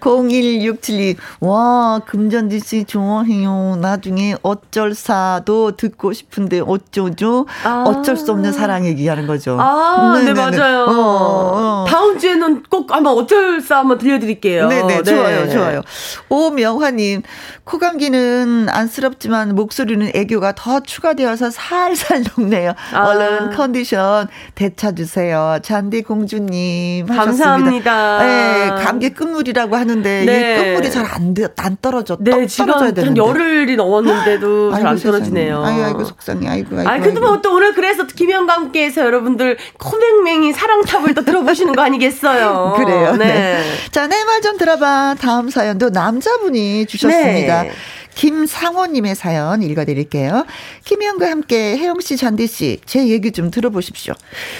[0.00, 3.78] 0167님, 와, 금잔디 씨 좋아해요.
[3.80, 7.46] 나중에 어쩔사도 듣고 싶은데 어쩌죠?
[7.64, 7.84] 아.
[7.86, 9.56] 어쩔 수 없는 사랑 얘기하는 거죠.
[9.58, 10.34] 아, 네네네.
[10.34, 10.84] 네, 맞아요.
[10.84, 11.84] 어, 어.
[11.88, 14.68] 다음 주에는 꼭 아마 어쩔사 한번 들려드릴게요.
[14.68, 15.02] 네네.
[15.02, 15.13] 네.
[15.14, 15.82] 좋아요, 좋아요.
[16.28, 17.22] 오명화님,
[17.64, 22.74] 코감기는 안쓰럽지만 목소리는 애교가 더 추가되어서 살살 녹네요.
[22.92, 23.04] 아.
[23.06, 25.58] 얼른 컨디션 되찾으세요.
[25.62, 27.06] 잔디 공주님.
[27.06, 28.18] 감사합니다.
[28.18, 30.54] 네, 감기 끝물이라고 하는데 네.
[30.60, 32.16] 이 끝물이 잘 안 안 떨어져.
[32.20, 35.64] 네, 지금 한 열흘이 넘었는데도 잘 안 떨어지네요.
[35.64, 36.46] 아이고, 아이고 속상해.
[36.48, 36.88] 아이고, 아이고.
[36.90, 42.74] 아, 그래도 뭐또 오늘 그래서 김현과 함께해서 여러분들 코맹맹이 사랑탑을 또 들어보시는 거 아니겠어요?
[42.78, 43.16] 그래요.
[43.16, 43.24] 네.
[43.24, 43.62] 네.
[43.90, 45.14] 자, 내 말 좀 들어봐.
[45.20, 47.53] 다음 사연도 남자분이 주셨습니다.
[47.62, 47.72] 네.
[48.14, 50.46] 김상호님의 사연 읽어드릴게요.
[50.84, 54.14] 김희영과 함께 혜영 씨, 잔디 씨, 제 얘기 좀 들어보십시오.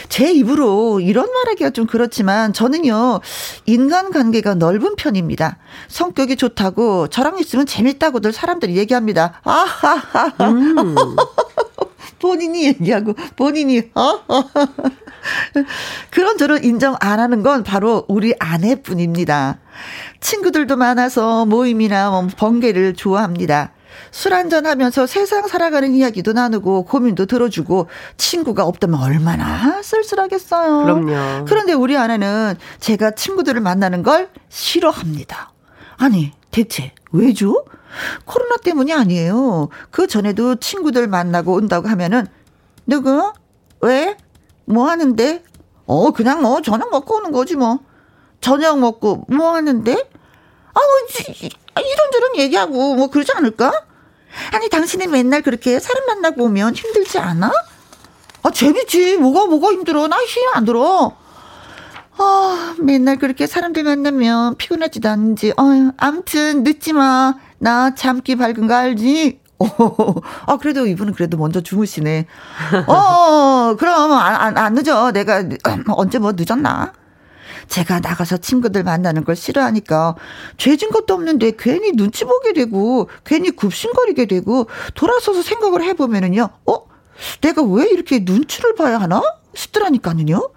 [0.09, 3.20] 제 입으로 이런 말하기가 좀 그렇지만 저는요,
[3.66, 5.59] 인간관계가 넓은 편입니다.
[5.88, 9.40] 성격이 좋다고 저랑 있으면 재밌다고들 사람들이 얘기합니다.
[9.44, 10.33] 아하하.
[10.40, 10.94] 음.
[12.24, 14.20] 본인이 얘기하고 본인이 어?
[16.08, 19.58] 그런 저를 인정 안 하는 건 바로 우리 아내뿐입니다.
[20.20, 23.72] 친구들도 많아서 모임이나 뭐 번개를 좋아합니다.
[24.10, 30.82] 술 한잔 하면서 세상 살아가는 이야기도 나누고 고민도 들어주고 친구가 없다면 얼마나 쓸쓸하겠어요.
[30.82, 31.44] 그럼요.
[31.44, 35.52] 그런데 우리 아내는 제가 친구들을 만나는 걸 싫어합니다.
[35.98, 37.64] 아니, 대체 왜죠?
[38.24, 39.68] 코로나 때문이 아니에요.
[39.90, 42.26] 그 전에도 친구들 만나고 온다고 하면은
[42.87, 43.33] 누구?
[43.80, 44.16] 왜?
[44.64, 45.42] 뭐 하는데?
[45.87, 47.80] 어, 그냥 뭐 저녁 먹고 오는 거지 뭐.
[48.40, 49.92] 저녁 먹고 뭐 하는데?
[49.92, 53.72] 아, 뭐, 이런저런 얘기하고 뭐 그러지 않을까?
[54.52, 57.50] 아니, 당신이 맨날 그렇게 사람 만나고 오면 힘들지 않아?
[58.42, 59.16] 아, 재밌지.
[59.16, 60.07] 뭐가, 뭐가 힘들어.
[60.09, 61.16] 나힘안 들어.
[62.16, 65.52] 아, 맨날 그렇게 사람들 만나면 피곤하지도 않은지.
[65.57, 67.35] 어, 암튼 늦지 마.
[67.64, 69.40] 나 잠기 밝은 거 알지?
[69.59, 69.66] 어,
[70.44, 72.27] 아, 그래도 이분은 그래도 먼저 주무시네.
[72.87, 75.12] 어, 그럼 안, 안, 안 늦어.
[75.12, 75.42] 내가
[75.96, 76.92] 언제 뭐 늦었나?
[77.66, 80.14] 제가 나가서 친구들 만나는 걸 싫어하니까
[80.59, 86.50] 죄진 것도 없는데 괜히 눈치 보게 되고 괜히 굽신거리게 되고 돌아서서 생각을 해보면은요.
[86.66, 86.79] 어?
[87.40, 89.22] 내가 왜 이렇게 눈치를 봐야 하나?
[89.55, 90.50] 싶더라니까는요.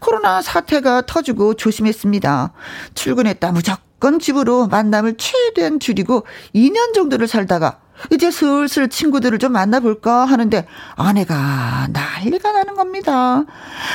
[0.00, 2.52] 코로나 사태가 터지고 조심했습니다.
[2.92, 3.85] 출근했다 무조건
[4.20, 7.80] 집으로 만남을 최대한 줄이고 2년 정도를 살다가
[8.10, 13.44] 이제 슬슬 친구들을 좀 만나볼까 하는데 아내가 난리가 나는 겁니다.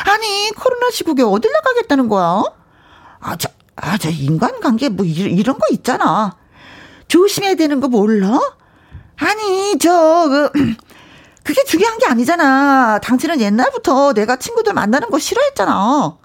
[0.06, 2.44] 아니 코로나 시국에 어딜 나가겠다는 거야?
[3.20, 6.36] 아, 저, 아, 저 인간관계 뭐 이런 거 있잖아.
[7.08, 8.40] 조심해야 되는 거 몰라?
[9.18, 10.52] 아니, 저, 그,
[11.44, 13.00] 그게 중요한 게 아니잖아.
[13.00, 16.18] 당신은 옛날부터 내가 친구들 만나는 거 싫어했잖아.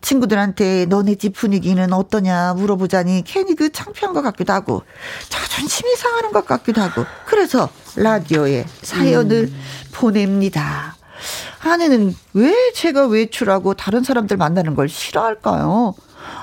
[0.00, 4.82] 친구들한테 너네 집 분위기는 어떠냐 물어보자니 괜히 그 창피한 것 같기도 하고
[5.28, 9.60] 자존심이 상하는 것 같기도 하고 그래서 라디오에 사연을 음.
[9.92, 10.96] 보냅니다.
[11.64, 15.94] 아내는 왜 제가 외출하고 다른 사람들 만나는 걸 싫어할까요?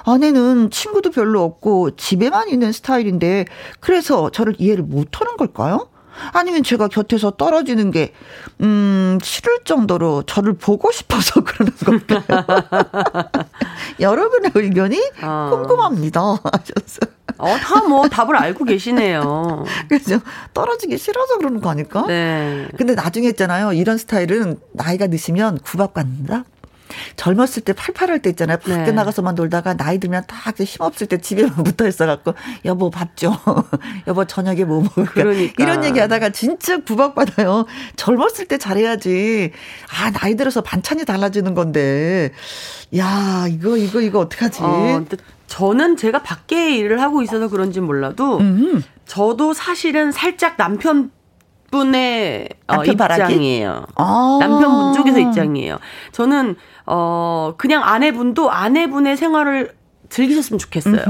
[0.05, 3.45] 아내는 친구도 별로 없고 집에만 있는 스타일인데
[3.79, 5.87] 그래서 저를 이해를 못하는 걸까요?
[6.33, 8.13] 아니면 제가 곁에서 떨어지는 게,
[8.61, 12.23] 음, 싫을 정도로 저를 보고 싶어서 그러는 걸까요?
[13.99, 15.49] 여러분의 의견이 어.
[15.51, 16.19] 궁금합니다.
[16.43, 17.13] 하셨어요.
[17.39, 19.65] 어, 다 뭐 답을 알고 계시네요.
[19.89, 20.19] 그죠.
[20.53, 22.05] 떨어지기 싫어서 그러는 거 아닐까?
[22.07, 22.67] 네.
[22.77, 23.73] 근데 나중에 있잖아요.
[23.73, 26.43] 이런 스타일은 나이가 드시면 구박받는다?
[27.15, 28.57] 젊었을 때 팔팔할 때 있잖아요.
[28.57, 28.91] 밖에 네.
[28.91, 32.33] 나가서만 놀다가 나이 들면 딱 힘없을 때 집에만 붙어 있어갖고
[32.65, 33.33] 여보 밥 줘.
[34.07, 35.13] 여보 저녁에 뭐 먹을까.
[35.13, 35.63] 그러니까.
[35.63, 37.65] 이런 얘기 하다가 진짜 구박받아요.
[37.95, 39.51] 젊었을 때 잘해야지.
[39.89, 42.31] 아 나이 들어서 반찬이 달라지는 건데.
[42.97, 44.59] 야 이거 이거 이거 어떡하지.
[44.61, 45.05] 어,
[45.47, 48.83] 저는 제가 밖에 일을 하고 있어서 그런지 몰라도 음.
[49.05, 51.11] 저도 사실은 살짝 남편
[51.73, 53.85] 분의 어, 입장이에요.
[53.95, 55.79] 아~ 남편분 쪽에서 입장이에요.
[56.11, 56.55] 저는
[56.85, 59.73] 어 그냥 아내분도 아내분의 생활을
[60.09, 61.03] 즐기셨으면 좋겠어요.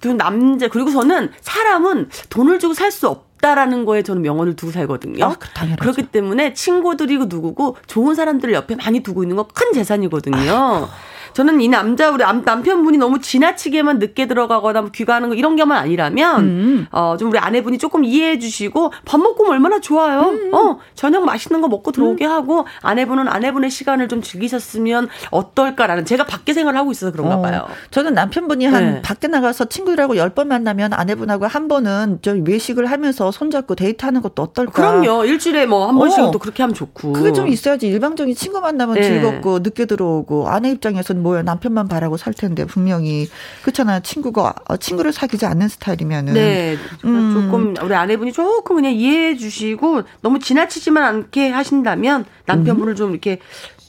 [0.00, 5.24] 두 남자 그리고 저는 사람은 돈을 주고 살 수 없다라는 거에 저는 명언을 두고 살거든요.
[5.24, 10.36] 아, 그렇기 때문에 친구들이고 누구고 좋은 사람들을 옆에 많이 두고 있는 거큰 재산이거든요.
[10.36, 10.88] 아이고.
[11.32, 16.40] 저는 이 남자 우리 남편분이 너무 지나치게만 늦게 들어가거나 뭐 귀가하는 거 이런 게만 아니라면
[16.40, 16.86] 음.
[16.90, 20.22] 어좀 우리 아내분이 조금 이해해 주시고 밥 먹고 면 얼마나 좋아요.
[20.30, 20.50] 음.
[20.54, 22.30] 어 저녁 맛있는 거 먹고 들어오게 음.
[22.30, 27.42] 하고 아내분은 아내분의 시간을 좀 즐기셨으면 어떨까라는 제가 밖에 생활을 하고 있어서 그런가 어.
[27.42, 27.66] 봐요.
[27.90, 29.02] 저는 남편분이 한 네.
[29.02, 34.42] 밖에 나가서 친구들하고 열 번 만나면 아내분하고 한 번은 저 외식을 하면서 손잡고 데이트하는 것도
[34.42, 34.72] 어떨까?
[34.72, 35.24] 그럼요.
[35.24, 36.30] 일주일에 뭐 한 번씩은 어.
[36.30, 37.12] 또 그렇게 하면 좋고.
[37.14, 39.02] 그게 좀 있어야지 일방적인 친구 만나면 네.
[39.02, 43.28] 즐겁고 늦게 들어오고 아내 입장에서 는 뭐야 남편만 바라고 살 텐데 분명히
[43.62, 44.00] 그렇잖아요.
[44.00, 47.32] 친구가 어, 친구를 사귀지 않는 스타일이면은 네 음.
[47.34, 52.96] 조금 우리 아내분이 조금 그냥 이해해 주시고 너무 지나치지만 않게 하신다면 남편분을 음.
[52.96, 53.38] 좀 이렇게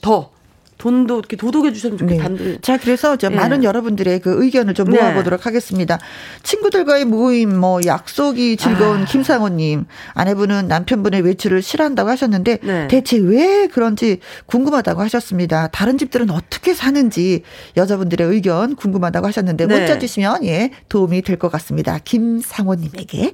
[0.02, 0.32] 더
[0.82, 2.30] 돈도 이렇게 도둑해 주셨으면 좋겠다.
[2.30, 2.58] 네.
[2.62, 3.36] 자, 그래서 저 네.
[3.36, 5.44] 많은 여러분들의 그 의견을 좀 모아보도록 네.
[5.44, 6.00] 하겠습니다.
[6.42, 9.06] 친구들과의 모임, 뭐 약속이 즐거운 아.
[9.06, 12.88] 김상호님, 아내분은 남편분의 외출을 싫어한다고 하셨는데 네.
[12.88, 15.68] 대체 왜 그런지 궁금하다고 하셨습니다.
[15.68, 17.44] 다른 집들은 어떻게 사는지
[17.78, 19.78] 여자분들의 의견 궁금하다고 하셨는데 네.
[19.78, 21.98] 문자 주시면 예 도움이 될 것 같습니다.
[22.04, 23.34] 김상호님에게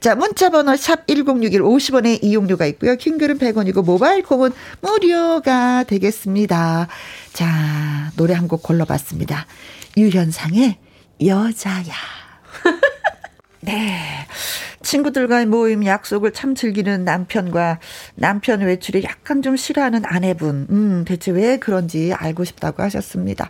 [0.00, 2.96] 자 문자 번호 샵 #1061 50원의 이용료가 있고요.
[2.96, 6.83] 킹글은 100원이고 모바일 콩은 무료가 되겠습니다.
[7.32, 9.46] 자, 노래 한 곡 골라봤습니다.
[9.96, 10.78] 유현상의
[11.24, 11.94] 여자야.
[13.62, 14.26] 네.
[14.82, 17.80] 친구들과의 모임 약속을 참 즐기는 남편과
[18.16, 20.66] 남편 외출이 약간 좀 싫어하는 아내분.
[20.70, 23.48] 음, 대체 왜 그런지 알고 싶다고 하셨습니다.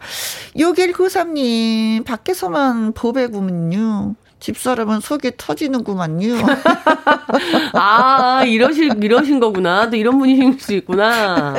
[0.57, 4.14] 6193님, 밖에서만 보배구면요.
[4.40, 6.35] 집사람은 속이 터지는구만요.
[7.73, 9.88] 아, 이러실, 이러신 거구나.
[9.88, 11.55] 또 이런 분이실 수 있구나.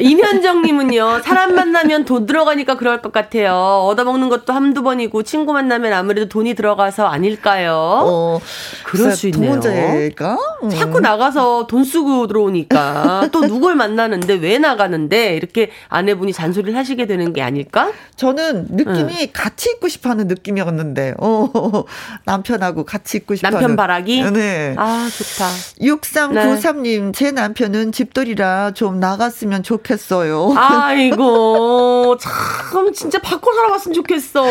[0.00, 3.54] 임현정님은요, 사람 만나면 돈 들어가니까 그럴 것 같아요.
[3.88, 7.72] 얻어먹는 것도 한두 번이고, 친구 만나면 아무래도 돈이 들어가서 아닐까요?
[7.74, 8.40] 어,
[8.84, 9.50] 그럴 수 있네요.
[9.50, 10.38] 문제일까?
[10.62, 10.70] 음.
[10.70, 17.32] 자꾸 나가서 돈 쓰고 들어오니까, 또 누굴 만나는데, 왜 나가는데, 이렇게 아내분이 잔소리를 하시게 되는
[17.32, 17.90] 게 아닐까?
[18.16, 19.26] 저는 느낌이 응.
[19.32, 21.84] 같이 있고 싶어 하는 느낌이었는데, 어,
[22.26, 24.30] 남편하고 같이 있고 싶어 남편 바라기?
[24.30, 24.74] 네.
[24.76, 25.48] 아, 좋다.
[25.80, 27.12] 6393님, 네.
[27.12, 30.52] 제 남편은 집돌이라 좀 나갔으면 좋겠어요.
[30.54, 34.42] 아이고, 참, 진짜 바꿔 살아봤으면 좋겠어.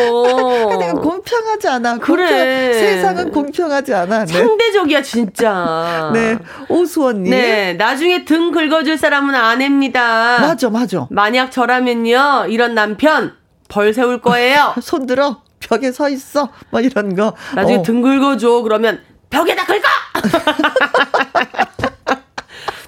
[0.78, 1.98] 내가 공평하지 않아.
[1.98, 2.26] 그래.
[2.26, 4.24] 공평, 세상은 공평하지 않아.
[4.24, 4.32] 네.
[4.32, 6.10] 상대적이야, 진짜.
[6.12, 6.36] 네.
[6.68, 7.30] 오수원님.
[7.30, 7.74] 네.
[7.74, 10.40] 나중에 등 긁어줄 사람은 아내입니다.
[10.40, 11.06] 맞아, 맞아.
[11.10, 13.34] 만약 저라면요, 이런 남편,
[13.68, 14.74] 벌 세울 거예요.
[14.82, 15.43] 손 들어.
[15.64, 16.50] 벽에 서 있어.
[16.70, 17.34] 뭐 이런 거.
[17.54, 17.82] 나중에 어.
[17.82, 18.62] 등 긁어줘.
[18.62, 19.00] 그러면
[19.30, 19.88] 벽에다 긁어!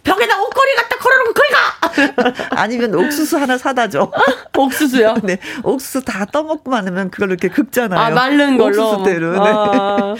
[0.04, 2.34] 벽에다 옷걸이 갖다 걸어놓고 긁어!
[2.56, 4.12] 아니면 옥수수 하나 사다 줘.
[4.56, 5.16] 옥수수요?
[5.24, 5.38] 네.
[5.64, 7.98] 옥수수 다 떠먹고 많으면 그걸로 이렇게 긁잖아요.
[7.98, 8.90] 아, 마른 걸로.
[8.90, 9.32] 옥수수대로.
[9.32, 9.50] 네.
[9.52, 10.14] 아.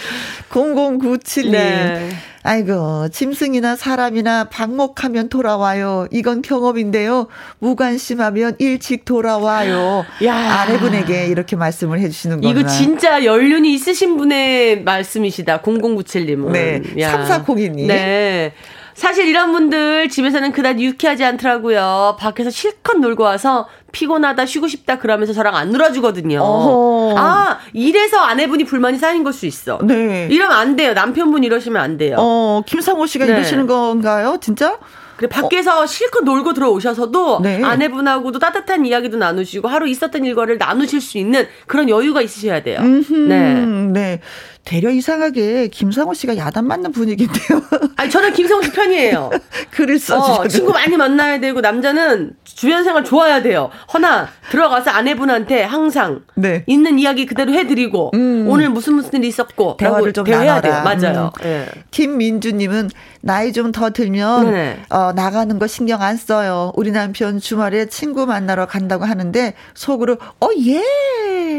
[0.51, 1.51] 0097님.
[1.51, 2.11] 네.
[2.47, 6.07] 아이고, 짐승이나 사람이나 방목하면 돌아와요.
[6.13, 7.27] 이건 경험인데요.
[7.59, 10.05] 무관심하면 일찍 돌아와요.
[10.25, 10.35] 야.
[10.35, 12.57] 아내분에게 이렇게 말씀을 해주시는 거예요.
[12.57, 15.63] 이거 진짜 연륜이 있으신 분의 말씀이시다.
[15.63, 16.53] 0097님은.
[16.53, 16.83] 네.
[17.01, 17.27] 야.
[17.27, 17.87] 3402님.
[17.87, 18.53] 네.
[18.97, 22.17] 사실 이런 분들 집에서는 그다지 유쾌하지 않더라고요.
[22.19, 26.41] 밖에서 실컷 놀고 와서 피곤하다 쉬고 싶다 그러면서 저랑 안 놀아주거든요.
[26.41, 27.15] 어허.
[27.19, 29.79] 아 이래서 아내분이 불만이 쌓인 걸 수 있어.
[29.85, 30.29] 네.
[30.31, 30.95] 이러면 안 돼요.
[30.95, 32.17] 남편분 이러시면 안 돼요.
[32.19, 33.33] 어 김상호 씨가 네.
[33.33, 34.39] 이러시는 건가요?
[34.41, 34.79] 진짜?
[35.19, 35.87] 그래 밖에서 어.
[35.87, 37.63] 실컷 놀고 들어오셔서도 네.
[37.63, 42.81] 아내분하고도 따뜻한 이야기도 나누시고 하루 있었던 일과를 나누실 수 있는 그런 여유가 있으셔야 돼요.
[42.81, 43.55] 음흠, 네.
[43.93, 44.21] 네.
[44.67, 47.63] 되려 이상하게 김상호 씨가 야단 맞는 분위기인데요.
[47.97, 49.31] 아니 저는 김상호 씨 편이에요.
[49.71, 53.71] 글을 써주셔 어, 친구 많이 만나야 되고 남자는 주변 생활 좋아야 돼요.
[53.95, 56.65] 허나 들어가서 아내분한테 항상 네.
[56.67, 58.47] 있는 이야기 그대로 해드리고 음.
[58.49, 60.83] 오늘 무슨 무슨 일이 있었고 대화를 좀 대화해야 돼요.
[60.83, 61.33] 맞아요.
[61.39, 61.43] 음.
[61.43, 61.67] 네.
[61.91, 64.81] 김민주님은 나이 좀 더 들면 네.
[64.89, 66.73] 어, 나가는 거 신경 안 써요.
[66.77, 70.49] 우리 남편 주말에 친구 만나러 간다고 하는데 속으로 어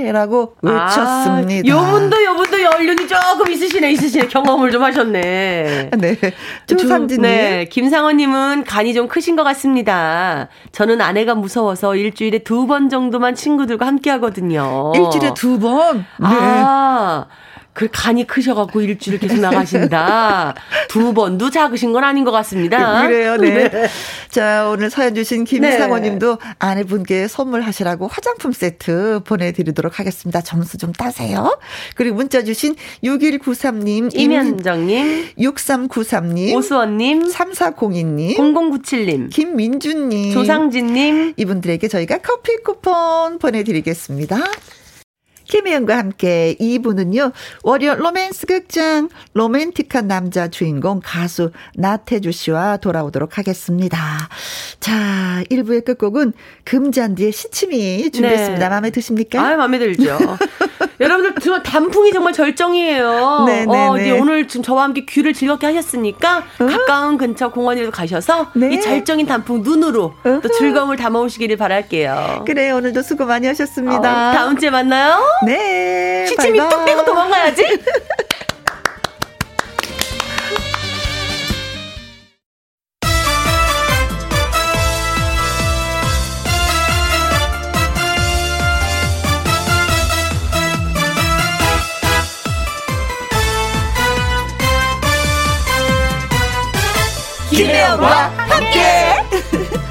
[0.03, 1.71] 예라고 아, 외쳤습니다.
[1.71, 5.91] 아, 요분도 요분도 연륜 이 조금 있으시네 있으시네 경험을 좀 하셨네.
[5.97, 6.17] 네.
[6.65, 7.21] 조상진님.
[7.21, 7.65] 네.
[7.69, 10.47] 김상원님은 간이 좀 크신 것 같습니다.
[10.71, 14.91] 저는 아내가 무서워서 일주일에 두 번 정도만 친구들과 함께 하거든요.
[14.95, 15.97] 일주일에 두 번?
[15.97, 16.03] 네.
[16.19, 17.25] 아.
[17.77, 20.55] 그 간이 크셔갖고 일주일 계속 나가신다.
[20.89, 23.03] 두 번도 작으신 건 아닌 것 같습니다.
[23.03, 23.69] 그래요, 네.
[23.69, 23.87] 네.
[24.31, 26.49] 자, 오늘 사연 주신 김상원님도 네.
[26.57, 30.41] 아내분께 선물하시라고 화장품 세트 보내드리도록 하겠습니다.
[30.41, 31.55] 점수 좀 따세요.
[31.93, 43.37] 그리고 문자 주신 6193님, 임현정님, 6393님, 오수원님, 3402님, 0097님, 김민주님, 조상진님, 이분들에게 저희가 커피 쿠폰
[43.37, 44.37] 보내드리겠습니다.
[45.47, 47.31] 김혜영과 함께 2부는요,
[47.63, 53.97] 월요 로맨스 극장, 로맨틱한 남자 주인공 가수 나태주 씨와 돌아오도록 하겠습니다.
[54.79, 56.33] 자, 1부의 끝곡은
[56.65, 58.59] 금잔디의 시침이 준비했습니다.
[58.59, 58.69] 네.
[58.69, 59.41] 마음에 드십니까?
[59.41, 60.17] 아, 마음에 들죠.
[60.99, 63.43] 여러분들 정말 단풍이 정말 절정이에요.
[63.45, 64.11] 네, 네, 어, 네.
[64.11, 66.65] 오늘 지금 저와 함께 귀를 즐겁게 하셨으니까 어?
[66.65, 68.73] 가까운 근처 공원에도 가셔서 네.
[68.73, 70.39] 이 절정인 단풍 눈으로 어?
[70.41, 72.45] 또 즐거움을 담아오시기를 바랄게요.
[72.47, 73.97] 그래 오늘도 수고 많이 하셨습니다.
[73.97, 75.19] 어, 다음 주에 만나요.
[75.45, 76.25] 네.
[76.27, 77.79] 시침이 뚝 빼고 도망가야지.
[97.49, 99.77] 김혜영과 함께.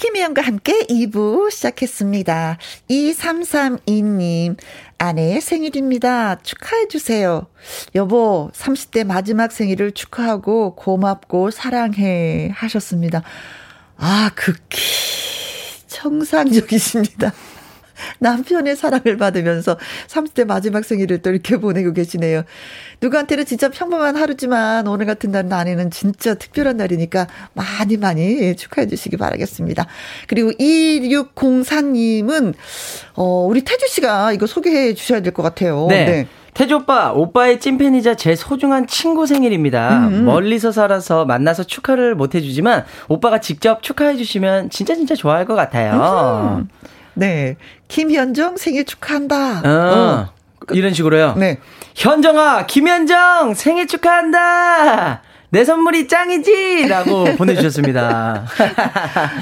[0.00, 2.56] 김혜영과 함께 2부 시작했습니다.
[2.88, 4.56] 2332님,
[4.96, 6.36] 아내의 생일입니다.
[6.36, 7.46] 축하해주세요.
[7.94, 13.22] 여보, 30대 마지막 생일을 축하하고 고맙고 사랑해 하셨습니다.
[13.98, 14.80] 아, 극히
[15.86, 17.34] 정상적이십니다.
[18.20, 19.76] 남편의 사랑을 받으면서
[20.06, 22.42] 30대 마지막 생일을 또 이렇게 보내고 계시네요.
[23.00, 29.16] 누구한테는 진짜 평범한 하루지만 오늘 같은 날은 아내는 진짜 특별한 날이니까 많이 많이 축하해 주시기
[29.16, 29.86] 바라겠습니다.
[30.26, 32.54] 그리고 2604님은,
[33.14, 35.86] 어, 우리 태주 씨가 이거 소개해 주셔야 될 것 같아요.
[35.88, 36.04] 네.
[36.04, 36.26] 네.
[36.54, 40.08] 태주 오빠, 오빠의 찐팬이자 제 소중한 친구 생일입니다.
[40.08, 40.24] 음음.
[40.24, 46.58] 멀리서 살아서 만나서 축하를 못 해주지만 오빠가 직접 축하해 주시면 진짜 진짜 좋아할 것 같아요.
[46.60, 46.68] 음.
[47.14, 47.56] 네.
[47.88, 49.62] 김현정 생일 축하한다.
[49.64, 49.68] 어.
[49.68, 50.40] 어.
[50.72, 51.34] 이런 식으로요.
[51.36, 51.58] 네.
[51.94, 55.22] 현정아, 김현정 생일 축하한다.
[55.52, 56.86] 내 선물이 짱이지!
[56.86, 58.46] 라고 보내주셨습니다.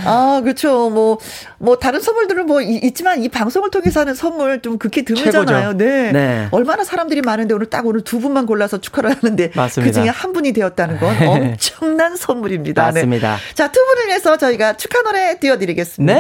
[0.07, 0.89] 아, 그렇죠.
[0.89, 1.19] 뭐,
[1.59, 5.77] 뭐, 다른 선물들은 뭐, 있지만 이 방송을 통해서 하는 선물 좀 극히 드물잖아요.
[5.77, 6.11] 네.
[6.12, 6.49] 네.
[6.51, 9.51] 얼마나 사람들이 많은데 오늘 딱 오늘 두 분만 골라서 축하를 하는데.
[9.55, 9.87] 맞습니다.
[9.87, 12.91] 그 중에 한 분이 되었다는 건 엄청난 선물입니다.
[12.91, 13.01] 네.
[13.01, 13.37] 맞습니다.
[13.37, 13.55] 네.
[13.55, 16.14] 자, 두 분을 위해서 저희가 축하 노래 띄워드리겠습니다.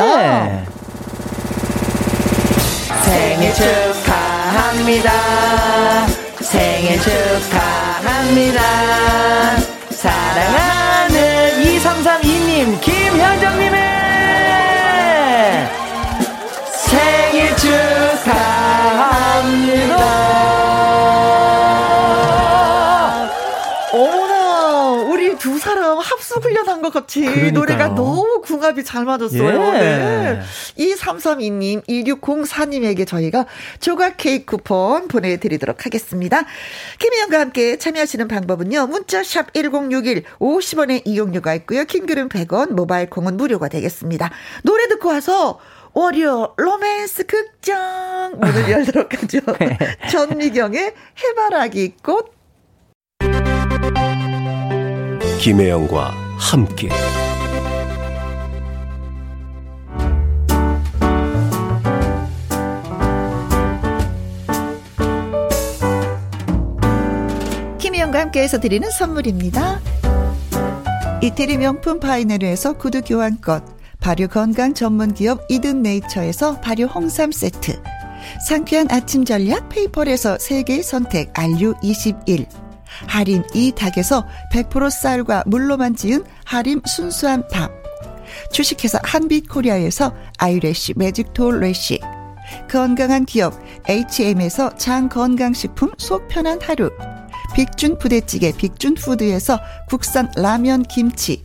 [0.44, 0.64] 네.
[3.02, 5.10] 생일 축하합니다.
[6.40, 8.60] 생일 축하합니다.
[9.90, 10.67] 사랑하는
[26.38, 27.52] 합숙 훈련한 것 같이 그러니까요.
[27.52, 29.74] 노래가 너무 궁합이 잘 맞았어요.
[29.74, 29.78] 예.
[29.78, 30.40] 네.
[30.78, 33.46] 2332님, 2604님에게 저희가
[33.80, 36.44] 조각 케이크 쿠폰 보내드리도록 하겠습니다.
[36.98, 38.86] 김희영과 함께 참여하시는 방법은요.
[38.86, 41.84] 문자샵 1061 50원의 이용료가 있고요.
[41.84, 44.30] 킹글은 100원, 모바일 콩은 무료가 되겠습니다.
[44.62, 45.58] 노래 듣고 와서
[45.94, 49.40] 월요 로맨스 극장 문을 열도록 하죠.
[49.58, 49.78] 네.
[50.10, 52.38] 전미경의 해바라기 꽃
[55.40, 56.88] 김혜영과 함께
[67.78, 69.80] 김혜영과 함께해서 드리는 선물입니다.
[71.22, 73.62] 이태리 명품 파이네르에서 구두 교환권
[74.00, 77.82] 발효 건강 전문 기업 이든 네이처에서 발효 홍삼 세트
[78.46, 82.67] 상쾌한 아침 전략 페이퍼에서 세계 선택 RU21
[83.06, 87.70] 하림 이 닭에서 100% 쌀과 물로만 지은 하림 순수한 밥.
[88.52, 92.00] 주식회사 한빛코리아에서 아이래쉬 매직톨 래쉬.
[92.70, 93.54] 건강한 기업
[93.88, 96.90] H&M에서 장건강식품 속 편한 하루.
[97.54, 101.44] 빅준 부대찌개 빅준푸드에서 국산 라면 김치.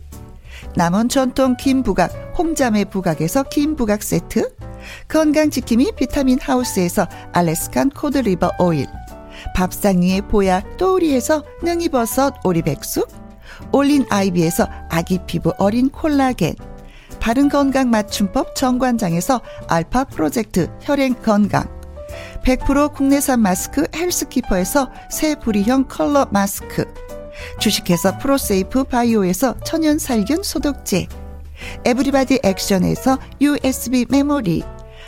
[0.76, 4.54] 남원 전통 김부각 홍자매 부각에서 김부각 세트.
[5.08, 8.86] 건강지킴이 비타민 하우스에서 알래스칸 코드리버 오일.
[9.54, 13.08] 밥상 위에 보야 또우리에서 능이버섯 오리백숙
[13.72, 16.54] 올린 아이비에서 아기 피부 어린 콜라겐
[17.20, 21.64] 바른 건강 맞춤법 정관장에서 알파 프로젝트 혈행 건강
[22.44, 26.84] 100% 국내산 마스크 헬스키퍼에서 새 부리형 컬러 마스크
[27.58, 31.08] 주식회사 프로세이프 바이오에서 천연 살균 소독제
[31.84, 34.62] 에브리바디 액션에서 USB 메모리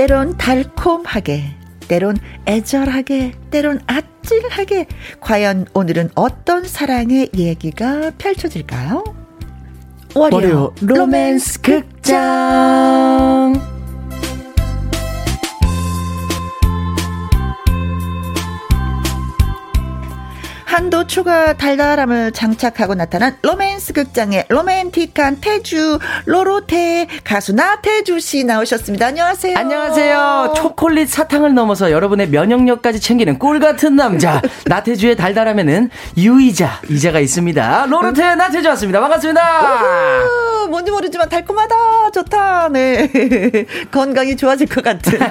[0.00, 1.42] 때론 달콤하게,
[1.86, 4.86] 때론 애절하게, 때론 아찔하게,
[5.20, 9.04] 과연 오늘은 어떤 사랑의 얘기가 펼쳐질까요?
[10.14, 13.52] 월요 로맨스 극장!
[20.80, 29.08] 한도 추가 달달함을 장착하고 나타난 로맨스 극장의 로맨틱한 태주 로로테 가수 나태주 씨 나오셨습니다.
[29.08, 29.58] 안녕하세요.
[29.58, 30.54] 안녕하세요.
[30.56, 37.84] 초콜릿 사탕을 넘어서 여러분의 면역력까지 챙기는 꿀 같은 남자 나태주의 달달함에는 유이자 이자가 있습니다.
[37.84, 39.00] 로로테 나태주 왔습니다.
[39.00, 40.22] 반갑습니다.
[40.22, 42.70] 우후, 뭔지 모르지만 달콤하다 좋다.
[42.70, 43.06] 네
[43.92, 45.18] 건강이 좋아질 것 같은.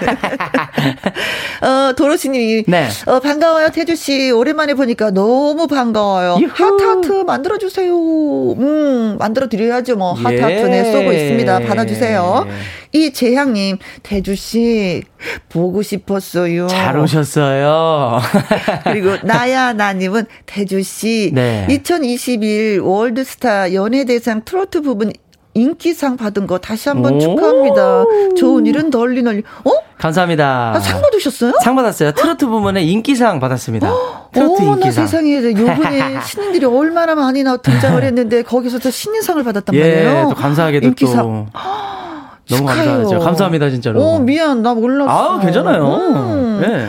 [1.61, 2.87] 어 도로시님이 네.
[3.07, 6.37] 어, 반가워요 태주 씨 오랜만에 보니까 너무 너무 반가워요.
[6.41, 6.51] 유후.
[6.51, 7.95] 하트 하트 만들어 주세요.
[7.95, 9.95] 음, 만들어 드려야죠.
[9.95, 10.41] 뭐 하트 예.
[10.41, 11.59] 하트네 쏘고 있습니다.
[11.61, 12.45] 받아 주세요.
[12.91, 15.03] 이 재향님, 태주 씨
[15.47, 16.67] 보고 싶었어요.
[16.67, 18.19] 잘 오셨어요.
[18.83, 21.67] 그리고 나야 나님은 태주 씨 네.
[21.69, 25.13] 2021 월드스타 연예대상 트로트 부분
[25.59, 28.05] 인기상 받은 거 다시 한번 축하합니다.
[28.37, 29.43] 좋은 일은 널리 널리.
[29.65, 29.71] 어?
[29.97, 30.71] 감사합니다.
[30.75, 31.53] 아, 상 받으셨어요?
[31.61, 32.13] 상 받았어요.
[32.13, 33.91] 트로트 부문에 인기상 받았습니다.
[34.31, 35.05] 트로트 어머나 인기상.
[35.07, 40.27] 세상에 요번에 신인들이 얼마나 많이 나 등장을 했는데 거기서 저 신인상을 받았단 예, 말이에요.
[40.29, 41.17] 또 감사하게도 인기상.
[41.17, 41.47] 또.
[42.49, 42.91] 너무 축하해요.
[42.93, 43.19] 감사하죠.
[43.19, 44.01] 감사합니다, 진짜로.
[44.01, 44.61] 어, 미안.
[44.63, 45.09] 나 몰랐어.
[45.09, 45.83] 아, 괜찮아요.
[45.85, 46.59] 음.
[46.61, 46.87] 네.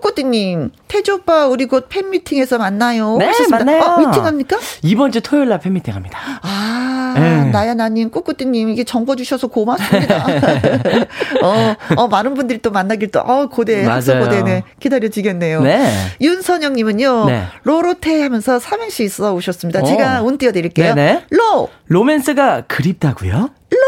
[0.00, 3.16] 꼬꼬띠님, 태주 오빠, 우리 곧 팬미팅에서 만나요.
[3.18, 3.58] 네, 하셨습니다.
[3.64, 3.82] 만나요.
[3.82, 4.58] 어, 미팅합니까?
[4.82, 6.18] 이번 주 토요일 날 팬미팅 합니다.
[6.42, 7.44] 아, 네.
[7.50, 10.26] 나야나님, 꼬꼬띠님, 이게 정보 주셔서 고맙습니다.
[11.42, 14.64] 어, 어, 많은 분들이 또 만나길 또, 어, 고대, 학습 고대네.
[14.80, 15.62] 기다려지겠네요.
[15.62, 15.92] 네.
[16.20, 17.44] 윤선영님은요, 네.
[17.64, 19.80] 로로테 하면서 삼행시 있어 오셨습니다.
[19.80, 19.84] 어.
[19.84, 20.94] 제가 운 띄워드릴게요.
[20.94, 21.24] 네네.
[21.30, 21.68] 로!
[21.88, 23.50] 로맨스가 그립다고요?
[23.70, 23.79] 로!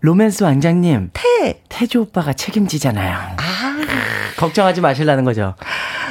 [0.00, 1.10] 로맨스 왕장님.
[1.12, 1.60] 태!
[1.68, 3.14] 태조 오빠가 책임지잖아요.
[3.36, 3.76] 아.
[4.36, 5.54] 걱정하지 마실라는 거죠.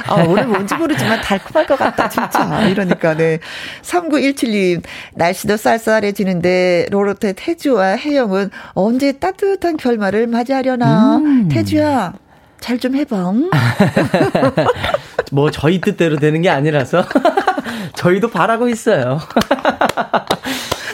[0.08, 2.62] 아, 오늘 뭔지 모르지만 달콤할 것 같다, 진짜.
[2.68, 3.38] 이러니까, 네.
[3.82, 4.82] 3917님,
[5.14, 11.16] 날씨도 쌀쌀해지는데, 로로테 태주와 혜영은 언제 따뜻한 결말을 맞이하려나.
[11.18, 11.48] 음.
[11.48, 12.12] 태주야,
[12.60, 13.32] 잘 좀 해봐.
[15.32, 17.04] 뭐, 저희 뜻대로 되는 게 아니라서.
[17.94, 19.20] 저희도 바라고 있어요.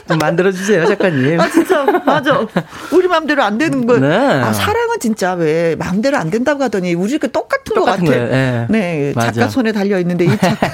[0.09, 1.41] 좀 만들어주세요, 작가님.
[1.41, 2.47] 아, 진짜, 맞아.
[2.93, 3.99] 우리 마음대로 안 되는 거.
[3.99, 4.09] 네.
[4.09, 8.27] 아, 사랑은 진짜 왜 마음대로 안 된다고 하더니 우리 그 똑같은, 똑같은 것 같아.
[8.27, 8.67] 네.
[8.69, 9.13] 네.
[9.15, 10.69] 작가 손에 달려있는데 이 작가,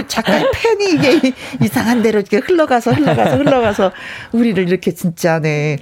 [0.00, 1.32] 이 작가의 펜이 이게
[1.62, 3.92] 이상한 대로 이렇게 흘러가서 흘러가서 흘러가서
[4.32, 5.78] 우리를 이렇게 진짜, 네.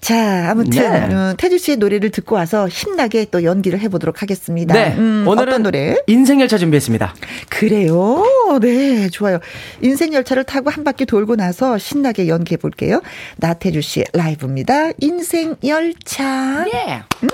[0.00, 1.14] 자, 아무튼 네.
[1.14, 4.74] 음, 태주 씨의 노래를 듣고 와서 신나게 또 연기를 해보도록 하겠습니다.
[4.74, 4.96] 네.
[4.98, 5.96] 음, 오늘은 노래?
[6.08, 7.14] 인생 열차 준비했습니다.
[7.48, 8.24] 그래요?
[8.60, 9.38] 네, 좋아요.
[9.80, 13.02] 인생 열차를 타고 한 바퀴 돌고 나서 신나게 연기해 볼게요.
[13.36, 14.90] 나태주 씨 라이브입니다.
[15.00, 16.64] 인생 열차.
[16.64, 17.02] 네.
[17.22, 17.28] 음.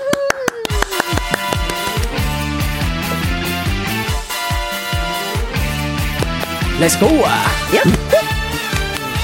[6.79, 7.07] Let's go!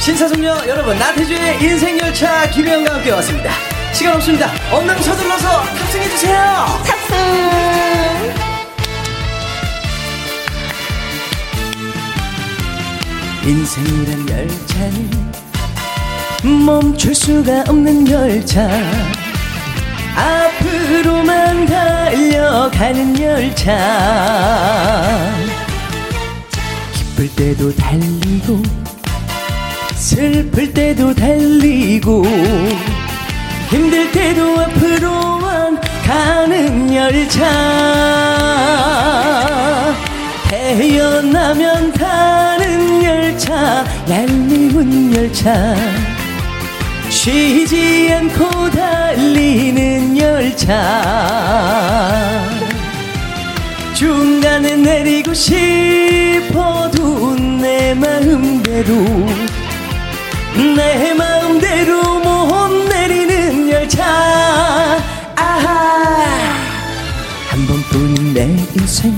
[0.05, 3.49] 신사숙녀 여러분 나태주의 인생열차 김혜영과 함께 왔습니다
[3.91, 6.37] 시간 없습니다 얼른 서둘러서 탑승해주세요
[6.85, 7.64] 탑승
[13.45, 15.09] 인생이란 열차는
[16.65, 18.67] 멈출 수가 없는 열차.
[20.15, 23.71] 앞으로만 달려가는 열차.
[26.93, 28.63] 기쁠 때도 달리고
[29.93, 32.25] 슬플 때도 달리고
[33.69, 37.45] 힘들 때도 앞으로만 가는 열차.
[40.49, 43.04] 태어나면 타는 열차
[44.09, 45.75] 얄미운 열차.
[47.09, 50.73] 쉬지 않고 달리는 열차.
[53.93, 58.95] 중간에 내리고 싶어도 내 마음대로
[60.75, 64.03] 내 마음대로 못 내리는 열차.
[65.35, 66.25] 아하!
[67.47, 68.43] 한 번뿐인 내
[68.75, 69.17] 인생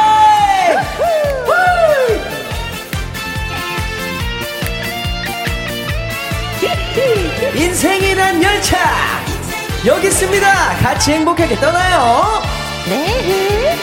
[7.61, 8.79] 인생이란 열차.
[9.85, 10.77] 여기 있습니다.
[10.79, 12.41] 같이 행복하게 떠나요.
[12.89, 13.77] 네.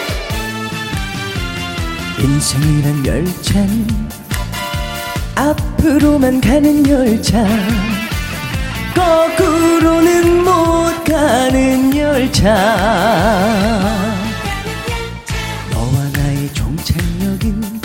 [2.18, 3.87] 인생이란 열차는
[5.37, 7.47] 앞으로만 가는 열차.
[8.97, 12.53] 거꾸로는 못 가는 열차.
[15.70, 17.81] 너와 나의 종착역은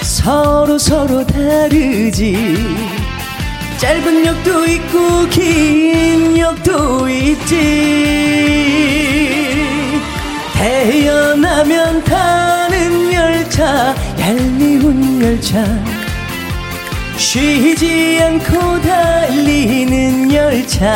[0.00, 2.91] 서로 서로 다르지
[3.82, 7.56] 짧은 역도 있고 긴 역도 있지.
[10.54, 15.66] 태어나면 타는 열차 얄미운 열차.
[17.16, 20.86] 쉬지 않고 달리는 열차.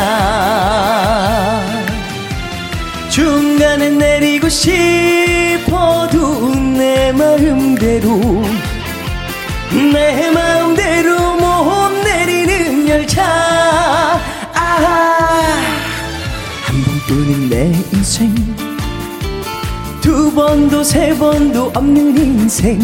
[3.09, 8.45] 중간에 내리고 싶어도 내 마음대로
[9.91, 11.36] 내 마음대로 못
[13.07, 14.19] 내리는 열차.
[14.53, 15.53] 아,
[16.63, 18.35] 한 번뿐인 내 인생.
[20.01, 22.79] 두 번도 세 번도 없는 인생.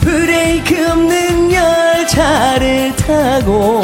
[0.00, 3.80] 브레이크 없는 열차를 타고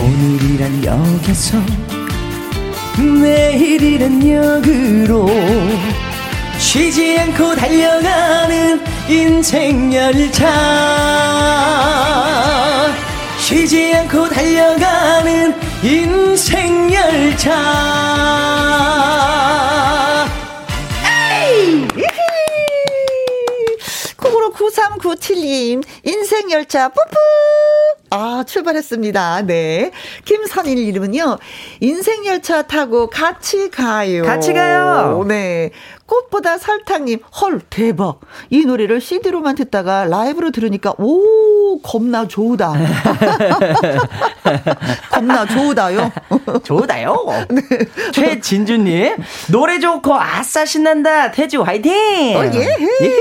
[0.00, 1.58] 오늘이란 역에서
[2.98, 5.28] 내일이란 역으로
[6.58, 10.46] 쉬지 않고 달려가는 인생 열차
[13.38, 15.54] 쉬지 않고 달려가는
[15.84, 17.86] 인생 열차
[24.16, 27.16] 9997님, 인생 열차 뿌뿌!
[28.10, 29.42] 아, 출발했습니다.
[29.42, 29.90] 네.
[30.24, 31.38] 김선일 이름은요,
[31.80, 34.22] 인생열차 타고 같이 가요.
[34.24, 35.24] 같이 가요!
[35.26, 35.70] 네.
[36.06, 38.20] 꽃보다 설탕님, 헐, 대박.
[38.50, 42.72] 이 노래를 CD로만 듣다가 라이브로 들으니까, 오, 겁나 좋다.
[45.10, 46.12] 겁나 좋다요.
[46.62, 47.16] 좋다요.
[47.50, 47.62] 네.
[48.12, 49.16] 최진주님,
[49.50, 51.30] 노래 좋고 아싸 신난다.
[51.32, 51.92] 태주 화이팅!
[52.36, 52.76] 어, 예.
[53.02, 53.16] 예.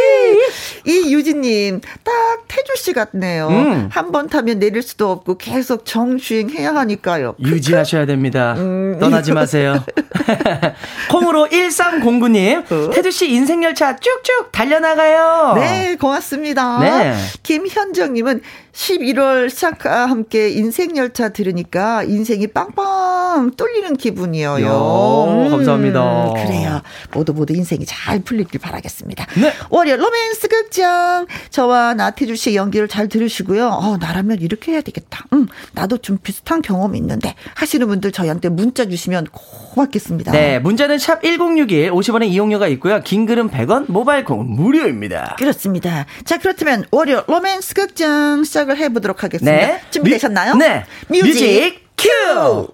[0.86, 2.14] 이 유진님, 딱
[2.48, 3.48] 태주씨 같네요.
[3.48, 3.90] 음.
[3.92, 7.36] 한번 타면 내릴 수도 없고 계속 정주행해야 하니까요.
[7.40, 8.54] 유지하셔야 됩니다.
[8.58, 8.98] 음.
[9.00, 9.84] 떠나지 마세요.
[11.12, 15.54] 콩으로 1309님, 태주 씨 인생 열차 쭉쭉 달려나가요.
[15.56, 16.80] 네, 고맙습니다.
[16.80, 17.16] 네.
[17.44, 18.42] 김현정님은
[18.76, 24.56] 11월 시작과 함께 인생 열차 들으니까 인생이 빵빵 뚫리는 기분이에요.
[24.58, 26.34] 음, 감사합니다.
[26.36, 26.82] 그래요.
[27.14, 29.26] 모두 모두 인생이 잘 풀리길 바라겠습니다.
[29.40, 29.54] 네.
[29.70, 33.68] 월요 로맨스 극장 저와 나태주 씨의 연기를 잘 들으시고요.
[33.68, 35.26] 어, 나라면 이렇게 해야 되겠다.
[35.32, 40.34] 음, 나도 좀 비슷한 경험이 있는데 하시는 분들 저희한테 문자 주시면 고맙겠습니다.
[40.34, 43.02] 네, 문자는 샵 1061, 50원의 이용료가 있고요.
[43.02, 45.36] 긴 글은 100원, 모바일 콩 무료입니다.
[45.38, 46.06] 그렇습니다.
[46.24, 49.56] 자, 그렇다면 월요 로맨스 극장 시작을 해보도록 하겠습니다.
[49.56, 49.82] 네.
[49.92, 50.56] 준비되셨나요?
[50.56, 50.86] 네.
[51.10, 52.68] Music, music cue!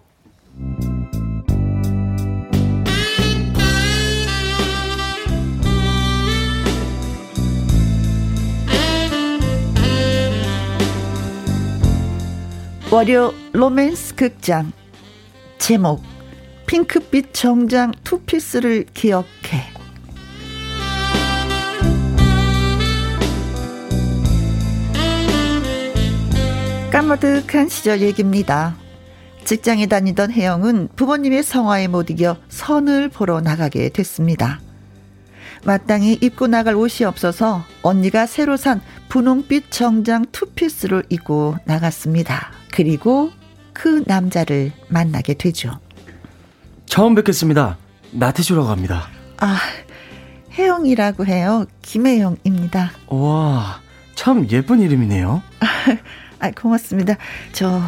[12.92, 14.74] 월요 로맨스 극장
[15.58, 16.04] 제목
[16.66, 19.72] 핑크빛 정장 투피스를 기억해
[26.92, 28.76] 까마득한 시절 얘기입니다.
[29.46, 34.60] 직장에 다니던 혜영은 부모님의 성화에 못 이겨 선을 보러 나가게 됐습니다.
[35.64, 42.52] 마땅히 입고 나갈 옷이 없어서 언니가 새로 산 분홍빛 정장 투피스를 입고 나갔습니다.
[42.74, 43.32] 그리고
[43.72, 45.80] 그 남자를 만나게 되죠.
[46.88, 47.78] 처음 뵙겠습니다.
[48.12, 49.08] 나태주라고 합니다.
[49.38, 49.58] 아,
[50.54, 51.66] 혜영이라고 해요.
[51.84, 52.92] 김혜영입니다.
[53.08, 53.80] 와,
[54.16, 55.42] 참 예쁜 이름이네요.
[56.42, 57.18] 아, 고맙습니다.
[57.54, 57.82] 저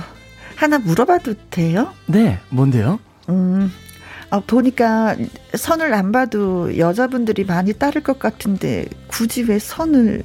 [0.55, 1.91] 하나 물어봐도 돼요?
[2.05, 2.99] 네, 뭔데요?
[3.29, 3.71] 음,
[4.29, 5.15] 아, 보니까
[5.55, 10.23] 선을 안 봐도 여자분들이 많이 따를 것 같은데 굳이 왜 선을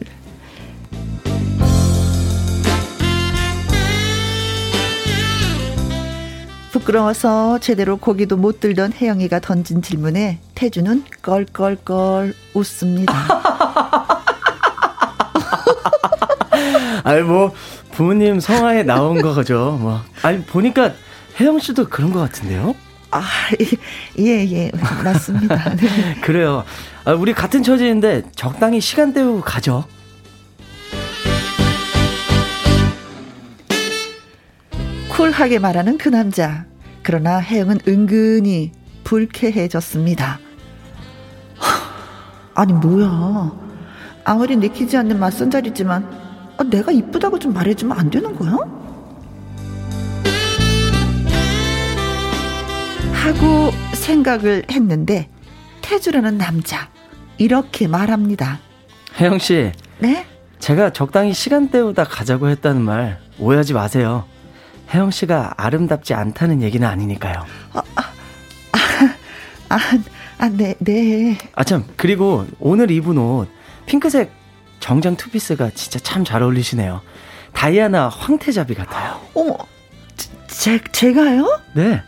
[6.71, 13.15] 부끄러워서 제대로 고기도 못 들던 혜영이가 던진 질문에 태주는 껄껄껄 웃습니다.
[17.05, 17.55] 아니 뭐
[17.99, 19.77] 부모님 성화에 나온 거죠.
[19.81, 20.93] 뭐 아니 보니까
[21.41, 22.77] 혜영 씨도 그런 것 같은데요?
[23.11, 23.25] 아,
[24.21, 24.71] 예, 예,
[25.03, 25.71] 맞습니다.
[25.75, 26.15] 네.
[26.21, 26.63] 그래요.
[27.05, 29.85] 아, 우리 같은 처지인데 적당히 시간 때우고 가죠.
[35.09, 36.67] 쿨하게 말하는 그 남자.
[37.03, 38.71] 그러나 혜영은 은근히
[39.03, 40.39] 불쾌해졌습니다.
[42.55, 43.51] 아니 뭐야.
[44.23, 46.18] 아무리 내키지 않는 맞선 자리지만
[46.59, 48.57] 아, 내가 이쁘다고 좀 말해주면 안 되는 거야?
[53.13, 55.29] 하고 생각을 했는데
[55.83, 56.89] 태주라는 남자
[57.37, 58.59] 이렇게 말합니다.
[59.21, 59.73] 혜영 씨.
[60.01, 60.27] 네?
[60.59, 64.25] 제가 적당히 시간 때우다 가자고 했다는 말 오해하지 마세요.
[64.93, 67.45] 혜영 씨가 아름답지 않다는 얘기는 아니니까요.
[67.75, 68.03] 아, 아,
[68.73, 68.79] 아,
[69.69, 69.79] 아,
[70.39, 71.39] 아, 네, 네.
[71.55, 73.49] 아, 참, 그리고 오늘 입은 옷,
[73.87, 74.33] 핑크색
[74.81, 77.01] 정장 투피스가 진짜 참 잘 어울리시네요.
[77.53, 79.21] 다이아나 황태자비 같아요.
[79.35, 79.57] 어머,
[80.49, 81.61] 제, 제가요?
[81.75, 82.03] 네.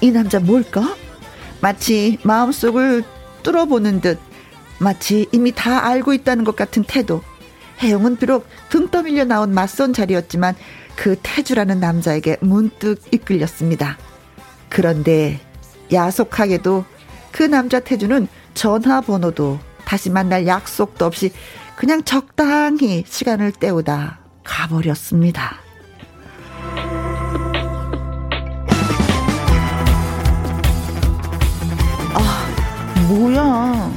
[0.00, 0.96] 이 남자 뭘까?
[1.60, 3.04] 마치 마음속을
[3.42, 4.18] 뚫어보는 듯
[4.78, 7.22] 마치 이미 다 알고 있다는 것 같은 태도.
[7.82, 10.54] 혜영은 비록 등 떠밀려 나온 맞선 자리였지만
[10.94, 13.98] 그 태주라는 남자에게 문득 이끌렸습니다.
[14.68, 15.40] 그런데
[15.92, 16.84] 야속하게도
[17.32, 21.32] 그 남자 태주는 전화번호도 다시 만날 약속도 없이
[21.76, 25.56] 그냥 적당히 시간을 때우다 가버렸습니다.
[33.08, 33.92] 뭐야.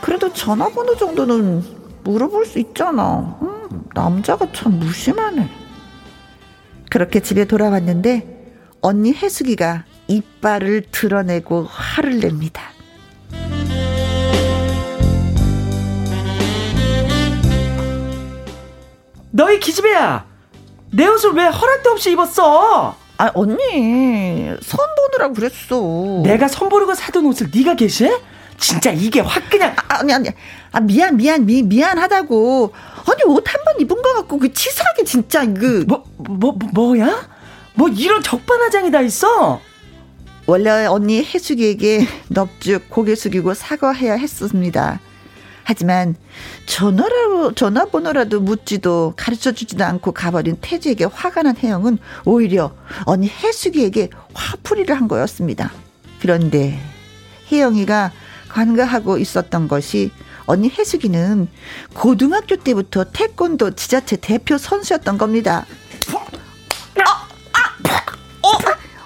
[0.00, 1.77] 그래도 전화번호 정도는
[2.08, 3.36] 물어볼 수 있잖아.
[3.42, 5.46] 음, 남자가 참 무심하네.
[6.90, 12.62] 그렇게 집에 돌아왔는데 언니 혜숙이가 이빨을 드러내고 화를 냅니다.
[19.30, 20.26] 너희 기집애야!
[20.90, 22.96] 내 옷을 왜 허락도 없이 입었어?
[23.18, 26.22] 아, 언니, 선 보느라고 그랬어.
[26.24, 28.10] 내가 선 보르고 사둔 옷을 네가 계시해?
[28.58, 29.74] 진짜 이게 확 그냥.
[29.88, 30.28] 아, 아니, 아니.
[30.72, 32.72] 아, 미안, 미안, 미, 미안하다고.
[33.06, 35.84] 아니, 옷 한 번 입은 거 같고, 그 치사하게 진짜, 그.
[35.88, 37.28] 뭐, 뭐, 뭐, 뭐야?
[37.74, 39.60] 뭐 이런 적반하장이 다 있어?
[40.46, 44.98] 원래 언니 해숙이에게 넙죽 고개 숙이고 사과해야 했습니다.
[45.62, 46.16] 하지만
[46.66, 54.96] 전화로 전화번호라도 묻지도 가르쳐 주지도 않고 가버린 태주에게 화가 난 혜영은 오히려 언니 해숙이에게 화풀이를
[54.96, 55.70] 한 거였습니다.
[56.20, 56.80] 그런데
[57.52, 58.10] 혜영이가
[58.48, 60.10] 관가하고 있었던 것이
[60.46, 61.48] 언니 해숙이는
[61.94, 65.66] 고등학교 때부터 태권도 지자체 대표 선수였던 겁니다.
[66.98, 67.76] 아, 아,
[68.42, 68.50] 어,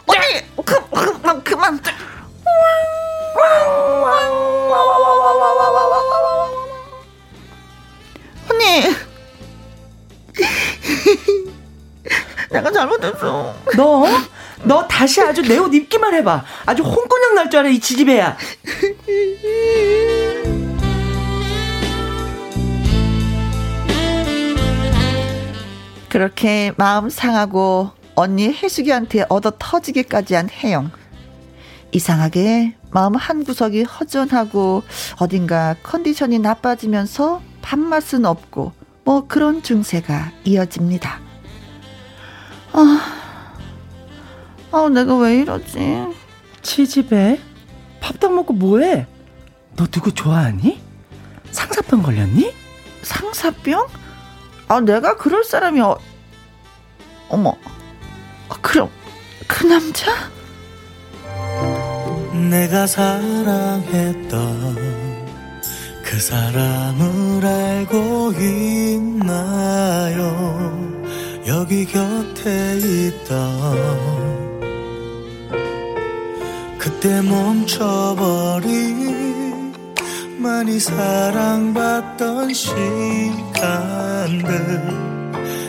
[0.07, 0.21] 언니,
[0.65, 1.81] 그, 그, 그만.
[8.51, 8.83] 언니.
[12.51, 13.55] 내가 잘못했어.
[13.77, 14.05] 너?
[14.65, 16.45] 너 다시 아주 내 옷 입기만 해봐.
[16.67, 18.37] 아주 홍군형 날 줄 알아, 이 지지배야.
[26.09, 30.91] 그렇게 마음 상하고 언니 혜숙이한테 얻어 터지기까지 한 혜영.
[31.93, 34.83] 이상하게 마음 한 구석이 허전하고
[35.19, 38.73] 어딘가 컨디션이 나빠지면서 밥맛은 없고
[39.05, 41.21] 뭐 그런 증세가 이어집니다.
[42.73, 43.22] 아,
[44.73, 46.07] 아 내가 왜 이러지?
[46.63, 47.39] 치집애?
[48.01, 49.07] 밥도 먹고 뭐해?
[49.77, 50.81] 너 누구 좋아하니?
[51.51, 52.55] 상사병 걸렸니?
[53.03, 53.87] 상사병?
[54.69, 55.99] 아 내가 그럴 사람이 어,
[57.29, 57.55] 어머
[58.49, 58.89] 아, 그럼
[59.47, 60.11] 그 남자?
[62.51, 64.33] 내가 사랑했던
[66.03, 70.23] 그 사람을 알고 있나요
[71.47, 74.52] 여기 곁에 있던
[76.83, 78.73] 그때 멈춰버린
[80.39, 82.83] 많이 사랑받던 시간들.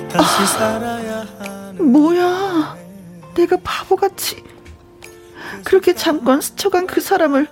[0.09, 2.76] 다시 아, 살아야 하는 뭐야?
[3.36, 4.43] 내가 바보같이.
[5.64, 7.47] 그렇게 잠깐 스쳐간 그 사람을.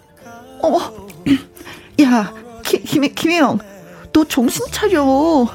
[0.64, 0.80] 어머
[2.01, 2.34] 야
[2.66, 3.59] 김, 김혜영,
[4.12, 5.47] 너 정신 차려.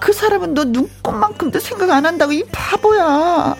[0.00, 3.54] 그 사람은 너 눈꽃만큼도 생각 안 한다고 이 바보야.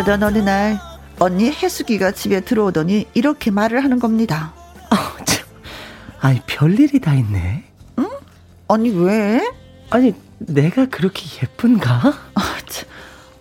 [0.00, 0.80] 그러던 어느 날
[1.18, 4.54] 언니 해숙이가 집에 들어오더니 이렇게 말을 하는 겁니다.
[4.88, 5.46] 아, 참.
[6.20, 7.64] 아니 별일이 다 있네.
[7.98, 8.08] 응?
[8.66, 9.42] 언니 왜?
[9.90, 11.90] 아니 내가 그렇게 예쁜가?
[12.34, 12.88] 아, 참.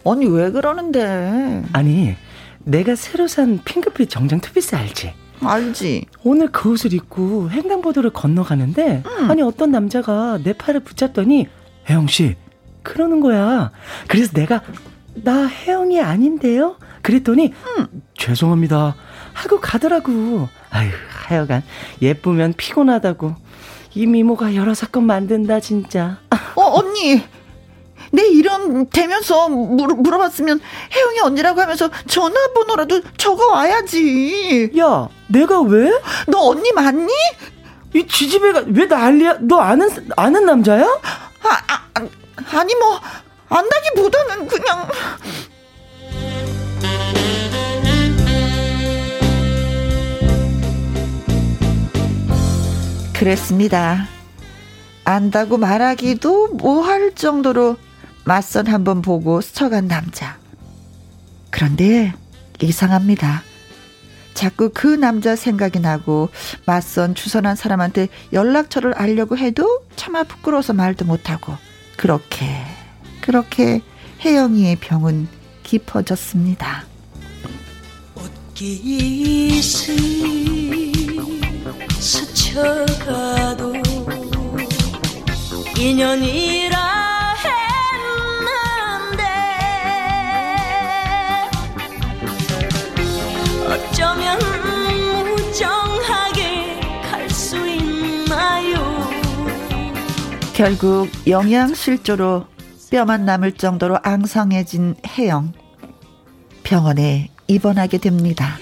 [0.06, 1.64] 아니 왜 그러는데?
[1.72, 2.18] 아니
[2.60, 5.14] 내가 새로 산 핑크빛 정장 투피스 알지?
[5.42, 6.08] 알지.
[6.26, 9.32] 오늘 그 옷을 입고 횡단보도를 건너가는데 음.
[9.32, 11.48] 아니 어떤 남자가 내 팔을 붙잡더니
[11.90, 12.36] 혜영 씨
[12.84, 13.72] 그러는 거야.
[14.10, 14.62] 그래서 내가
[15.24, 16.78] 나 혜영이 아닌데요?
[17.02, 18.02] 그랬더니 음.
[18.18, 18.96] 죄송합니다
[19.34, 20.50] 하고 가더라고.
[20.70, 20.90] 아유
[21.28, 21.64] 하여간
[22.02, 23.36] 예쁘면 피곤하다고
[23.96, 26.20] 이 미모가 여러 사건 만든다 진짜.
[26.56, 27.22] 어 언니
[28.12, 30.60] 내 이름 대면서 물, 물어봤으면
[30.96, 34.72] 혜영이 언니라고 하면서 전화번호라도 적어 와야지.
[34.80, 35.92] 야, 내가 왜?
[36.28, 37.12] 너 언니 맞니?
[37.94, 39.38] 이 지지배가 왜 난리야?
[39.42, 40.84] 너 아는 아는 남자야?
[40.86, 42.08] 아, 아
[42.58, 43.00] 아니 뭐
[43.50, 44.88] 안다기보다는 그냥.
[53.14, 54.08] 그랬습니다.
[55.04, 57.78] 안다고 말하기도 뭐 할 정도로
[58.26, 60.38] 맞선 한번 보고 스쳐간 남자.
[61.50, 62.14] 그런데
[62.62, 63.42] 이상합니다.
[64.34, 66.30] 자꾸 그 남자 생각이 나고
[66.66, 71.56] 맞선 주선한 사람한테 연락처를 알려고 해도 차마 부끄러워서 말도 못하고
[71.98, 72.46] 그렇게
[73.22, 73.82] 그렇게
[74.24, 75.28] 혜영이의 병은
[75.64, 76.86] 깊어졌습니다.
[82.00, 83.74] 스쳐가도
[85.78, 87.00] 인연이라
[93.70, 94.40] 어쩌면
[95.36, 99.08] 무정하게 갈 수 있나요?
[100.54, 102.46] 결국 영양실조로
[102.90, 105.54] 뼈만 남을 정도로 앙상해진 혜영.
[106.64, 108.58] 병원에 입원하게 됩니다.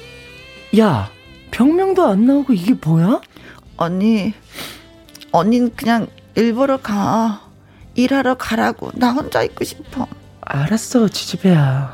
[0.78, 1.10] 야,
[1.52, 3.22] 병명도 안 나오고 이게 뭐야?
[3.78, 4.34] 언니,
[5.32, 7.42] 언니는 그냥 일부러 가.
[7.96, 8.92] 일하러 가라고.
[8.96, 10.08] 나 혼자 있고 싶어.
[10.42, 11.94] 알았어, 지지배야.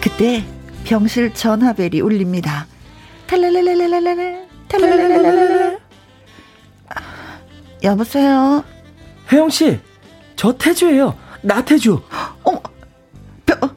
[0.00, 0.44] 그때
[0.84, 2.66] 병실 전화벨이 울립니다.
[3.26, 5.85] 탈랄랄랄랄랄랄 탈랄랄랄랄랄
[7.82, 8.64] 여보세요.
[9.32, 9.80] 혜영 씨,
[10.36, 11.16] 저 태주예요.
[11.42, 12.02] 나 태주.
[12.44, 12.62] 어,
[13.44, 13.76] 병,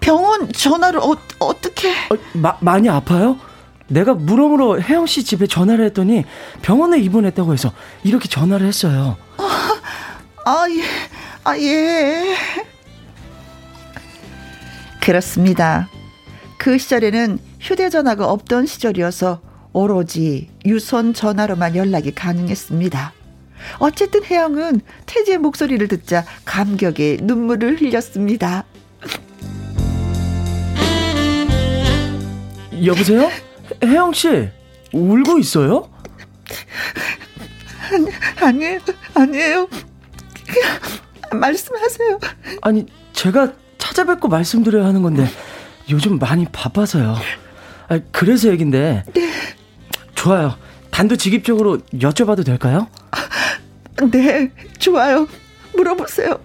[0.00, 1.90] 병원 전화를 어, 어떻게?
[1.90, 3.38] 어, 마, 많이 아파요?
[3.88, 6.24] 내가 물어물어 혜영 씨 집에 전화를 했더니
[6.62, 7.72] 병원에 입원했다고 해서
[8.04, 9.16] 이렇게 전화를 했어요.
[9.36, 9.80] 아,
[10.44, 10.82] 아 예,
[11.44, 12.34] 아 예.
[15.00, 15.88] 그렇습니다.
[16.58, 19.40] 그 시절에는 휴대전화가 없던 시절이어서
[19.72, 23.12] 오로지 유선 전화로만 연락이 가능했습니다.
[23.78, 28.64] 어쨌든 혜영은 태지의 목소리를 듣자 감격에 눈물을 흘렸습니다.
[32.84, 33.30] 여보세요?
[33.84, 34.48] 혜영 씨
[34.92, 35.88] 울고 있어요?
[37.92, 38.08] 아니,
[38.40, 38.80] 아니에요,
[39.14, 39.68] 아니에요.
[41.32, 42.18] 말씀하세요.
[42.62, 45.26] 아니 제가 찾아뵙고 말씀드려야 하는 건데
[45.90, 47.16] 요즘 많이 바빠서요.
[47.88, 49.04] 아, 그래서 얘긴데.
[49.12, 49.32] 네.
[50.14, 50.56] 좋아요.
[50.92, 52.86] 단도직입적으로 여쭤봐도 될까요?
[54.10, 55.26] 네, 좋아요.
[55.74, 56.38] 물어보세요.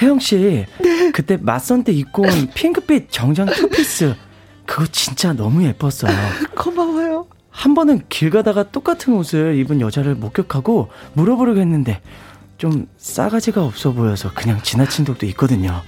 [0.00, 1.10] 혜영 씨, 네.
[1.10, 4.14] 그때 맞선 때 입고 온 핑크빛 정장 투피스
[4.64, 6.12] 그거 진짜 너무 예뻤어요.
[6.54, 7.26] 고마워요.
[7.50, 12.00] 한 번은 길 가다가 똑같은 옷을 입은 여자를 목격하고 물어보려고 했는데
[12.58, 15.82] 좀 싸가지가 없어 보여서 그냥 지나친 적도 있거든요.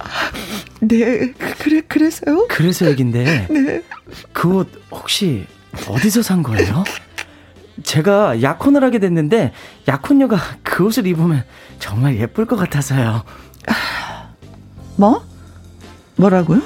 [0.81, 2.47] 네, 그래 그래서요?
[2.49, 3.47] 그래서 얘긴데.
[3.49, 3.83] 네.
[4.33, 5.45] 그 옷 혹시
[5.87, 6.83] 어디서 산 거예요?
[7.83, 9.53] 제가 약혼을 하게 됐는데
[9.87, 11.43] 약혼녀가 그 옷을 입으면
[11.79, 13.23] 정말 예쁠 것 같아서요.
[14.95, 15.23] 뭐?
[16.15, 16.61] 뭐라고요?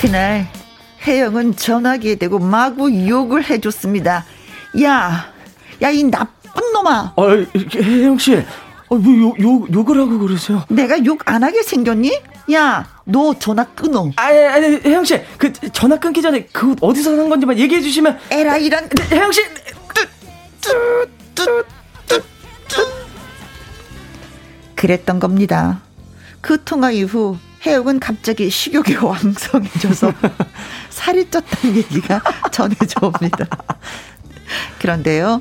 [0.00, 0.46] 그날
[1.06, 4.24] 혜영은 전화기에 대고 마구 욕을 해줬습니다.
[4.82, 5.32] 야,
[5.82, 7.14] 야 이 나쁜 놈아.
[7.16, 8.42] 아, 혜영 씨, 아,
[8.90, 10.64] 왜 욕, 욕, 욕을 하고 그러세요?
[10.68, 12.20] 내가 욕 안 하게 생겼니?
[12.52, 14.10] 야, 너 전화 끊어.
[14.16, 18.18] 아니, 아니, 혜영 씨, 그 전화 끊기 전에 그 어디서 산 건지만 얘기해 주시면.
[18.30, 18.88] 에라 이런.
[19.10, 19.40] 혜영 씨.
[24.74, 25.80] 그랬던 겁니다.
[26.40, 30.12] 그 통화 이후 해옥은 갑자기 식욕이 왕성해져서
[30.90, 32.20] 살이 쪘다는 얘기가
[32.52, 33.46] 전해져 옵니다.
[34.78, 35.40] 그런데요.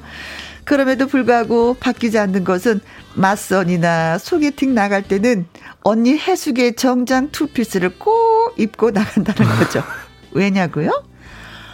[0.65, 2.79] 그럼에도 불구하고 바뀌지 않는 것은
[3.15, 5.45] 맞선이나 소개팅 나갈 때는
[5.83, 9.83] 언니 해숙의 정장 투피스를 꼭 입고 나간다는 거죠.
[10.31, 11.03] 왜냐고요?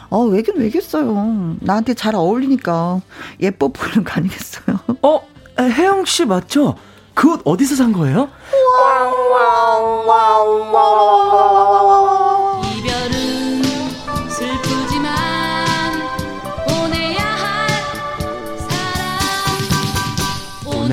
[0.09, 1.57] 어, 왜긴 왜겠어요.
[1.61, 3.01] 나한테 잘 어울리니까
[3.41, 4.79] 예뻐 보이는 거 아니겠어요?
[5.03, 5.21] 어,
[5.59, 6.75] 혜영 씨 맞죠?
[7.13, 8.29] 그 옷 어디서 산 거예요?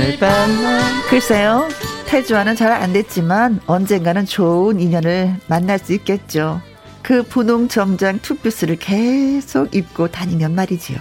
[0.06, 0.80] 오늘 밤만
[1.10, 1.68] 글쎄요.
[2.06, 6.60] 태주와는 잘 안 됐지만 언젠가는 좋은 인연을 만날 수 있겠죠.
[7.02, 10.98] 그 분홍 정장 투피스를 계속 입고 다니면 말이지요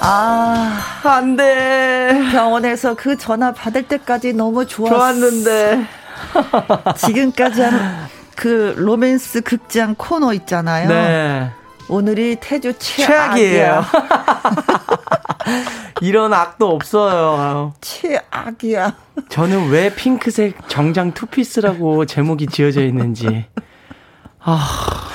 [0.00, 2.18] 아, 안 돼.
[2.32, 5.84] 병원에서 그 전화 받을 때까지 너무 좋았, 좋았는데.
[6.96, 10.88] 지금까지 한 그 로맨스 극장 코너 있잖아요.
[10.88, 11.50] 네.
[11.90, 13.84] 오늘이 태주 최악이에요.
[16.00, 17.74] 이런 악도 없어요.
[17.82, 18.96] 최악이야.
[19.28, 23.44] 저는 왜 핑크색 정장 투피스라고 제목이 지어져 있는지.
[24.42, 25.10] 아.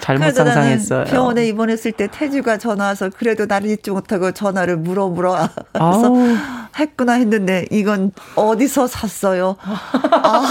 [0.00, 1.04] 잘못 상상했어요.
[1.04, 5.48] 병원에 입원했을 때 태주가 전화 와서 그래도 나를 잊지 못하고 전화를 물어 물어
[6.78, 9.56] 했구나 했는데 이건 어디서 샀어요?
[9.62, 10.46] 아,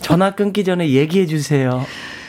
[0.00, 1.86] 전화 끊기 전에 얘기해 주세요.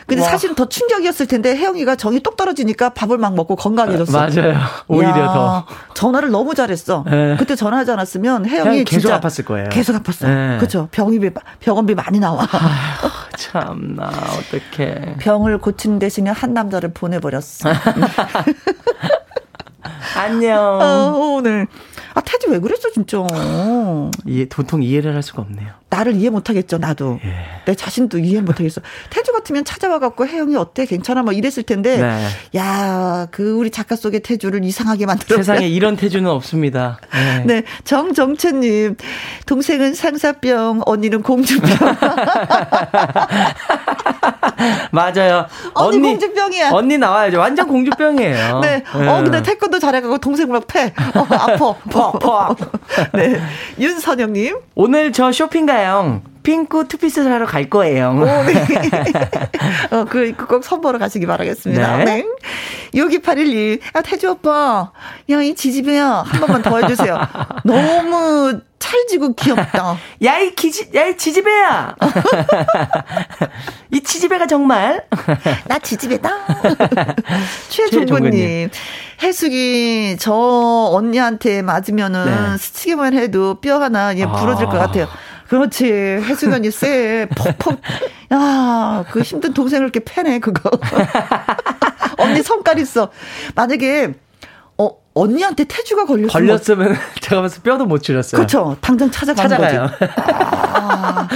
[0.08, 0.30] 근데 와.
[0.30, 4.12] 사실은 더 충격이었을 텐데 혜영이가 정이 똑 떨어지니까 밥을 막 먹고 건강해졌어.
[4.12, 4.56] 맞아요.
[4.88, 5.66] 오히려 야, 더.
[5.96, 7.04] 전화를 너무 잘했어.
[7.10, 7.36] 네.
[7.40, 9.70] 그때 전화하지 않았으면 혜영이 계속 아팠을 거예요.
[9.70, 10.28] 계속 아팠어.
[10.28, 10.58] 네.
[10.58, 10.90] 그렇죠.
[10.92, 12.44] 병원비 병원비 많이 나와.
[12.44, 15.16] 아휴, 참나 어떡해.
[15.20, 17.70] 병을 고치는 대신에 한 남자를 보내버렸어.
[20.18, 20.80] 안녕.
[20.82, 21.68] 어, 오늘
[22.16, 23.18] 아, 태주 왜 그랬어, 진짜.
[24.26, 25.68] 이해, 도통 이해를 할 수가 없네요.
[25.90, 27.20] 나를 이해 못하겠죠, 나도.
[27.24, 27.36] 예.
[27.66, 28.82] 내 자신도 이해 못하겠어.
[29.10, 30.86] 태주 같으면 찾아와갖고 혜영이 어때?
[30.86, 31.24] 괜찮아?
[31.24, 31.98] 뭐 이랬을 텐데.
[31.98, 32.28] 네.
[32.58, 35.36] 야, 그 우리 작가 속의 태주를 이상하게 만들어.
[35.38, 37.00] 세상에 이런 태주는 없습니다.
[37.14, 37.44] 네.
[37.62, 37.64] 네.
[37.84, 38.96] 정정채님.
[39.46, 41.70] 동생은 상사병, 언니는 공주병.
[44.92, 45.48] 맞아요.
[45.74, 46.70] 언니, 언니 공주병이야.
[46.72, 47.40] 언니 나와야죠.
[47.40, 48.60] 완전 공주병이에요.
[48.64, 48.84] 네.
[48.98, 49.08] 네.
[49.08, 50.94] 어, 근데 태권도 잘해가고 동생 막 패.
[51.16, 51.76] 어, 아파.
[52.12, 52.58] 퍽, 퍽.
[53.14, 53.40] 네.
[53.80, 54.58] 윤선영님.
[54.76, 56.22] 오늘 저 쇼핑 가요.
[56.46, 58.12] 핑크 투피스 사러 갈 거예요.
[58.12, 58.54] 오, 네.
[59.92, 61.98] 어, 그, 꼭 선보러 가시기 바라겠습니다.
[61.98, 62.06] 네.
[62.06, 62.26] 네.
[62.94, 64.92] 6281님, 아, 태주 오빠,
[65.30, 66.24] 야, 이 지지배야.
[66.26, 67.20] 한 번만 더 해주세요.
[67.66, 69.98] 너무 찰지고 귀엽다.
[70.24, 71.96] 야, 이 기지, 야, 이 지지배야.
[73.92, 75.04] 이 지지배가 정말.
[75.66, 76.30] 나 지지배다.
[77.70, 78.70] 최종구님.
[79.24, 80.34] 해숙이 저
[80.94, 82.58] 언니한테 맞으면은 네.
[82.58, 84.70] 스치기만 해도 뼈 하나 예, 부러질 아.
[84.70, 85.08] 것 같아요.
[85.48, 85.86] 그렇지.
[85.92, 87.28] 해수면이 쎄.
[87.36, 87.80] 퍽퍽.
[88.34, 90.70] 야, 그 힘든 동생을 이렇게 패네, 그거.
[92.18, 93.12] 언니 성깔 있어.
[93.54, 94.14] 만약에,
[94.78, 96.30] 어, 언니한테 태주가 걸렸으면.
[96.30, 98.40] 걸렸으면 제가 봤을 뼈도 못 줄였어요.
[98.40, 98.76] 그렇죠.
[98.82, 99.90] 당장 찾아가는 찾아가요.
[99.92, 100.12] 거지.
[100.18, 101.28] 아.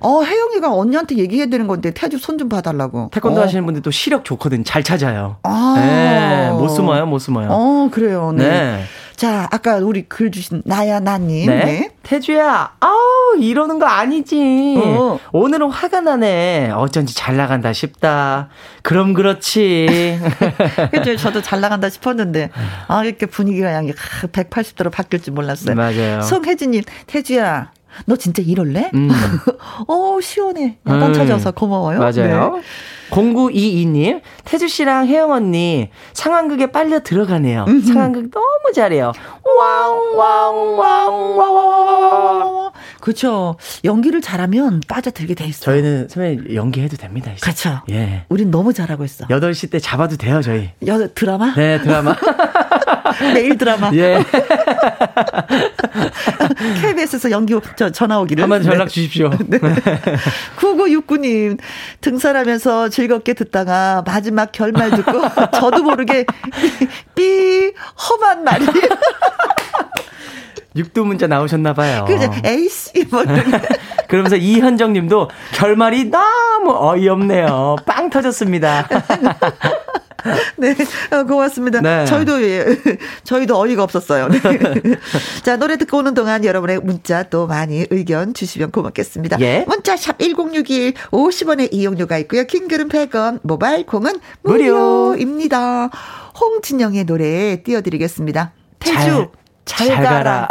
[0.00, 3.08] 어, 혜영이가 언니한테 얘기해야 되는 건데, 태주 손 좀 봐달라고.
[3.12, 3.44] 태권도 어.
[3.44, 4.62] 하시는 분들 또 시력 좋거든.
[4.62, 5.36] 잘 찾아요.
[5.42, 5.74] 아.
[5.78, 7.48] 네, 못 숨어요, 못 숨어요.
[7.50, 8.32] 어, 그래요.
[8.36, 8.44] 네.
[8.48, 8.82] 네.
[9.16, 11.46] 자, 아까 우리 글 주신 나야 나님.
[11.48, 11.64] 네.
[11.64, 11.90] 네.
[12.02, 14.76] 태주야, 아우 이러는 거 아니지.
[14.78, 15.18] 어.
[15.32, 16.70] 오늘은 화가 나네.
[16.74, 18.50] 어쩐지 잘 나간다 싶다.
[18.82, 20.20] 그럼 그렇지.
[20.92, 21.16] 그죠?
[21.16, 22.50] 저도 잘 나간다 싶었는데
[22.88, 25.74] 아 이렇게 분위기가 양이 180도로 바뀔 줄 몰랐어요.
[25.74, 26.20] 맞아요.
[26.20, 27.70] 송혜진님, 태주야.
[28.04, 28.90] 너 진짜 이럴래?
[28.94, 29.10] 음.
[29.88, 30.78] 어, 시원해.
[30.86, 31.12] 약간 음.
[31.12, 31.98] 찾아서 고마워요.
[31.98, 32.56] 맞아요.
[32.56, 32.62] 네.
[33.10, 37.64] 0922님, 태주 씨랑 혜영 언니 상황극에 빨려 들어가네요.
[37.68, 37.86] 음흠.
[37.92, 39.12] 상황극 너무 잘해요.
[39.44, 42.72] Wow, wow, wow, wow.
[43.00, 43.56] 그렇죠.
[43.84, 45.64] 연기를 잘하면 빠져들게 돼 있어요.
[45.64, 47.30] 저희는 선배님 연기해도 됩니다.
[47.30, 47.40] 이제.
[47.40, 47.80] 그렇죠.
[47.90, 48.24] 예.
[48.28, 49.26] 우린 너무 잘하고 있어.
[49.26, 50.70] 8시 때 잡아도 돼요, 저희.
[50.86, 51.54] 여, 드라마?
[51.54, 52.16] 네, 드라마.
[53.32, 53.92] 매일 드라마.
[53.94, 54.18] 예.
[56.82, 58.42] KBS에서 연기 저 전화 오기를.
[58.42, 58.86] 한번 네.
[58.86, 59.30] 주십시오.
[59.46, 59.58] 네.
[60.56, 61.58] 9969님
[62.00, 65.22] 등산하면서 즐겁게 듣다가 마지막 결말 듣고
[65.54, 66.24] 저도 모르게
[67.14, 67.72] 삐
[68.10, 68.66] 험한 말이
[70.74, 72.04] 육두 문자 나오셨나 봐요.
[72.06, 72.30] 그죠.
[72.44, 73.24] 에이씨 뭐
[74.08, 77.76] 그러면서 이현정 님도 결말이 너무 어이없네요.
[77.86, 78.86] 빵 터졌습니다.
[80.56, 80.74] 네,
[81.10, 81.80] 어, 고맙습니다.
[81.80, 82.04] 네.
[82.06, 82.66] 저희도 예,
[83.24, 84.28] 저희도 어이가 없었어요.
[84.28, 84.40] 네.
[85.42, 89.40] 자 노래 듣고 오는 동안 여러분의 문자 또 많이 의견 주시면 고맙겠습니다.
[89.40, 89.64] 예.
[89.66, 92.44] 문자 샵 #1061 50원의 이용료가 있고요.
[92.44, 95.90] 킹글은 100원, 모바일 콩은 무료입니다.
[96.38, 98.52] 홍진영의 노래 띄워드리겠습니다.
[98.78, 99.30] 태주
[99.64, 100.48] 잘, 잘, 잘 가라.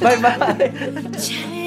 [0.00, 1.65] 바이바이.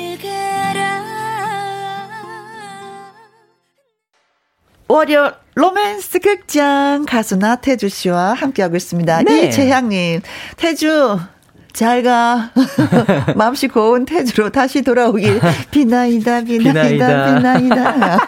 [4.90, 9.22] 월요 로맨스 극장 가수 나 태주 씨와 함께하고 있습니다.
[9.22, 9.48] 네.
[9.48, 10.22] 이재향님,
[10.58, 11.20] 태주,
[11.74, 12.50] 잘 가.
[13.36, 15.40] 마음씨 고운 태주로 다시 돌아오길.
[15.70, 17.36] 비나이다, 비나이다, 비나이다.
[17.36, 18.28] 비나이다.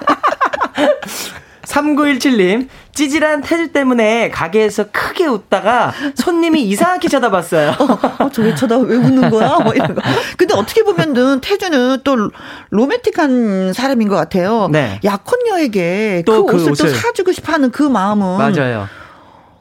[1.66, 7.72] 3917님, 찌질한 태주 때문에 가게에서 크게 웃다가 손님이 이상하게 쳐다봤어요.
[7.80, 9.60] 어, 어 저왜 쳐다, 왜 웃는 거야?
[9.60, 10.02] 뭐 이런 거.
[10.38, 12.30] 근데 어떻게 보면은 태주는 또
[12.70, 14.68] 로맨틱한 사람인 것 같아요.
[14.72, 15.00] 네.
[15.04, 18.38] 약혼녀에게 그, 그 옷을, 옷을, 또 사주고 싶어 하는 그 마음은.
[18.38, 18.88] 맞아요.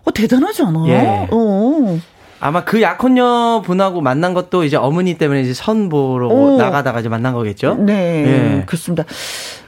[0.04, 0.88] 어, 대단하지 않아요?
[0.88, 1.28] 예.
[1.30, 1.98] 어.
[2.42, 6.56] 아마 그 약혼녀 분하고 만난 것도 이제 어머니 때문에 이제 선보러 오.
[6.56, 7.74] 나가다가 이제 만난 거겠죠?
[7.78, 7.92] 네.
[8.60, 8.64] 예.
[8.64, 9.04] 그렇습니다.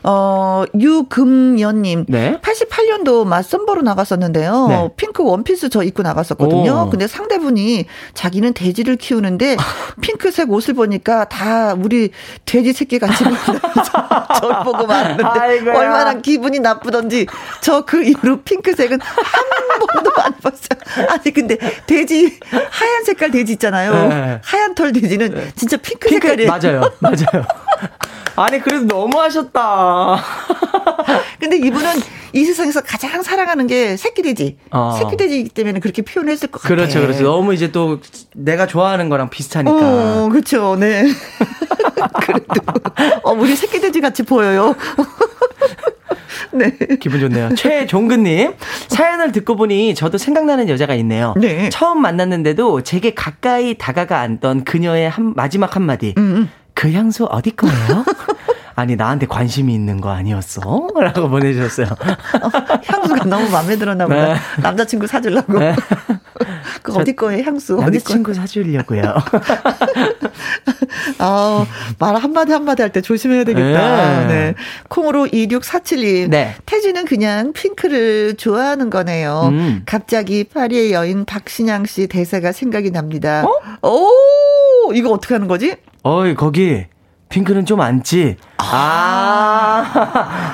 [0.04, 2.06] 어, 유금연님.
[2.08, 2.38] 네.
[2.40, 4.66] 88년도 맞선보로 나갔었는데요.
[4.68, 4.88] 네.
[4.96, 6.84] 핑크 원피스 저 입고 나갔었거든요.
[6.86, 6.90] 오.
[6.90, 9.56] 근데 상대분이 자기는 돼지를 키우는데
[10.00, 12.10] 핑크색 옷을 보니까 다 우리
[12.46, 13.22] 돼지 새끼 같이
[14.40, 17.26] 저를 보고 말았는데 얼마나 기분이 나쁘던지
[17.60, 21.08] 저 그 이후로 핑크색은 한 번도 안 봤어요.
[21.10, 22.38] 아니 근데 돼지
[22.70, 24.08] 하얀 색깔 돼지 있잖아요.
[24.08, 24.40] 네.
[24.42, 25.52] 하얀 털 돼지는 네.
[25.56, 26.90] 진짜 핑크, 핑크 색깔이 맞아요.
[27.00, 27.46] 맞아요.
[28.36, 30.22] 아니 그래도 너무 하셨다.
[31.38, 31.90] 근데 이분은
[32.32, 34.56] 이 세상에서 가장 사랑하는 게 새끼 돼지.
[34.70, 34.96] 어.
[34.98, 36.76] 새끼 돼지이기 때문에 그렇게 표현했을 것 같아요.
[36.76, 37.22] 그렇죠, 그렇죠.
[37.24, 38.00] 너무 이제 또
[38.34, 39.76] 내가 좋아하는 거랑 비슷하니까.
[39.76, 41.04] 어, 그렇죠, 네.
[42.22, 42.60] 그래도
[43.22, 44.74] 어, 우리 새끼 돼지 같이 보여요.
[46.52, 46.70] 네.
[47.00, 47.54] 기분 좋네요.
[47.54, 48.54] 최종근님,
[48.88, 51.34] 사연을 듣고 보니 저도 생각나는 여자가 있네요.
[51.36, 51.68] 네.
[51.70, 56.14] 처음 만났는데도 제게 가까이 다가가 앉던 그녀의 한, 마지막 한마디.
[56.18, 56.22] 음.
[56.22, 56.50] 음.
[56.74, 58.04] 그 향수 어디 거예요?
[58.74, 60.60] 아니 나한테 관심이 있는 거 아니었어?
[61.00, 61.86] 라고 보내주셨어요.
[61.86, 62.50] 어,
[62.84, 64.34] 향수가 너무 마음에 들었나 보다.
[64.34, 64.40] 네.
[64.62, 65.58] 남자친구 사주려고.
[65.58, 65.74] 네.
[66.82, 67.78] 그 어디 거예요, 향수?
[67.80, 69.02] 어디 친구 사주려고요.
[71.18, 71.66] 아,
[71.98, 74.20] 말 한마디 한마디 할 때 조심해야 되겠다.
[74.22, 74.26] 네.
[74.26, 74.54] 네.
[74.88, 76.28] 콩으로 2647님.
[76.28, 76.54] 네.
[76.66, 79.48] 태진은 그냥 핑크를 좋아하는 거네요.
[79.52, 79.82] 음.
[79.86, 83.44] 갑자기 파리의 여인 박신양 씨 대사가 생각이 납니다.
[83.46, 83.88] 어?
[83.88, 85.76] 오, 이거 어떻게 하는 거지?
[86.02, 86.84] 어이, 거기.
[87.32, 88.36] 핑크는 좀 안지.
[88.58, 89.84] 아,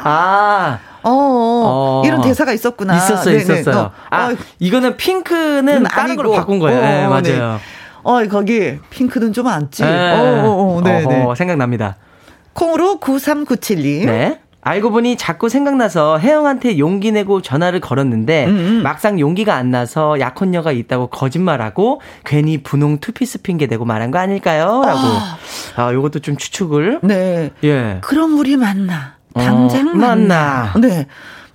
[0.04, 0.78] 아.
[1.02, 2.96] 어, 어, 이런 대사가 있었구나.
[2.96, 3.60] 있었어요, 네네.
[3.60, 3.84] 있었어요.
[3.84, 6.78] 어, 아, 어, 이거는 핑크는 다른 걸로 바꾼 거예요.
[6.78, 7.22] 어, 네, 맞아요.
[7.22, 7.58] 네.
[8.02, 9.82] 어, 거기 핑크는 좀 안지.
[9.82, 10.12] 네.
[10.12, 11.26] 어, 어, 어, 네, 네.
[11.36, 11.96] 생각납니다.
[12.52, 14.06] 콩으로 9397님.
[14.06, 14.40] 네.
[14.60, 18.58] 알고 보니 자꾸 생각나서 혜영한테 용기 내고 전화를 걸었는데 음음.
[18.58, 18.82] 음.
[18.82, 24.82] 막상 용기가 안 나서 약혼녀가 있다고 거짓말하고 괜히 분홍 투피스 핑계 대고 말한 거 아닐까요?
[24.84, 25.00] 라고.
[25.00, 25.38] 아,
[25.76, 27.00] 아 요것도 좀 추측을.
[27.02, 27.50] 네.
[27.64, 27.98] 예.
[28.02, 29.14] 그럼 우리 만나.
[29.34, 30.70] 당장 어, 만나.
[30.74, 30.80] 만나.
[30.80, 31.06] 네.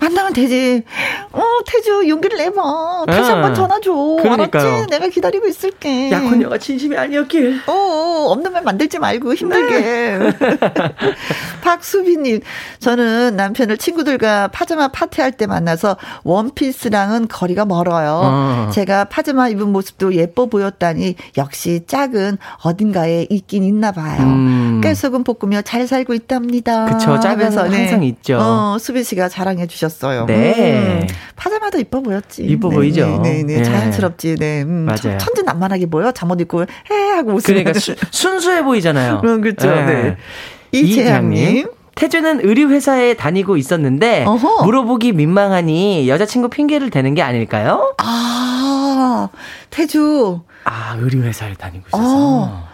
[0.03, 0.83] 만나면 되지.
[1.31, 3.05] 어, 태주 용기를 내봐.
[3.07, 3.93] 다시 아, 한번 전화 줘.
[4.21, 4.67] 그러니까요.
[4.67, 4.87] 알았지?
[4.89, 6.11] 내가 기다리고 있을게.
[6.11, 7.61] 약혼녀가 진심이 아니었길.
[7.67, 9.79] 어, 어 없는 말 만들지 말고 힘들게.
[9.79, 10.33] 네.
[11.63, 12.41] 박수빈님,
[12.79, 18.21] 저는 남편을 친구들과 파자마 파티할 때 만나서 원피스랑은 거리가 멀어요.
[18.23, 18.69] 어.
[18.73, 24.21] 제가 파자마 입은 모습도 예뻐 보였다니 역시 짝은 어딘가에 있긴 있나 봐요.
[24.21, 24.81] 음.
[24.83, 26.85] 깨소금 볶으며 잘 살고 있답니다.
[26.85, 27.55] 그쵸, 짝은 네.
[27.55, 28.37] 항상 있죠.
[28.37, 29.92] 어, 수빈 씨가 자랑해 주셨어요.
[29.93, 30.25] 보였어요.
[30.25, 31.01] 네.
[31.01, 31.07] 음.
[31.35, 32.43] 파자마도 이뻐 보였지.
[32.43, 33.21] 이뻐 네, 보이죠.
[33.23, 33.63] 네, 네, 네.
[33.63, 34.35] 자연스럽지.
[34.35, 34.63] 네.
[34.63, 35.17] 음, 맞아요.
[35.17, 36.11] 천진난만하게 보여.
[36.11, 37.41] 잠옷 입고 해 하고 웃으면.
[37.63, 39.21] 그러니까 수, 순수해 보이잖아요.
[39.23, 39.67] 음, 그렇죠.
[39.69, 40.17] 네.
[40.71, 41.69] 이재양님.
[41.95, 44.63] 태주는 의류회사에 다니고 있었는데 어허.
[44.65, 47.93] 물어보기 민망하니 여자친구 핑계를 대는 게 아닐까요?
[47.99, 49.29] 아,
[49.69, 50.41] 태주.
[50.63, 52.03] 아, 의류회사에 다니고 있어서.
[52.03, 52.72] 어.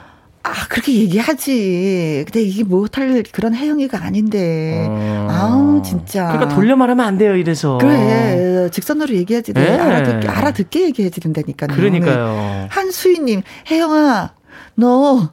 [0.50, 2.26] 아, 그렇게 얘기하지.
[2.26, 4.86] 근데 이게 못할 그런 혜영이가 아닌데.
[4.90, 5.28] 어.
[5.30, 6.28] 아우, 진짜.
[6.28, 7.78] 그러니까 돌려 말하면 안 돼요, 이래서.
[7.78, 8.70] 그래.
[8.72, 9.54] 직선으로 얘기하지.
[9.54, 9.78] 네.
[9.78, 11.76] 알아듣게, 알아듣게 얘기해야 된다니까요.
[11.76, 12.26] 그러니까요.
[12.34, 12.68] 네.
[12.72, 14.32] 한수희님, 혜영아,
[14.76, 15.30] 너.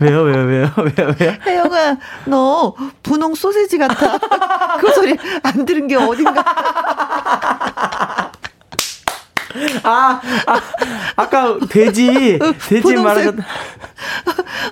[0.00, 1.34] 왜요, 왜요, 왜요, 왜요, 왜요?
[1.46, 1.96] 혜영아,
[2.26, 4.18] 너 분홍 소세지 같아.
[4.80, 6.44] 그 소리 안 들은 게 어딘가.
[9.82, 10.60] 아, 아,
[11.16, 12.38] 아까 돼지,
[12.68, 13.34] 돼지 말하셨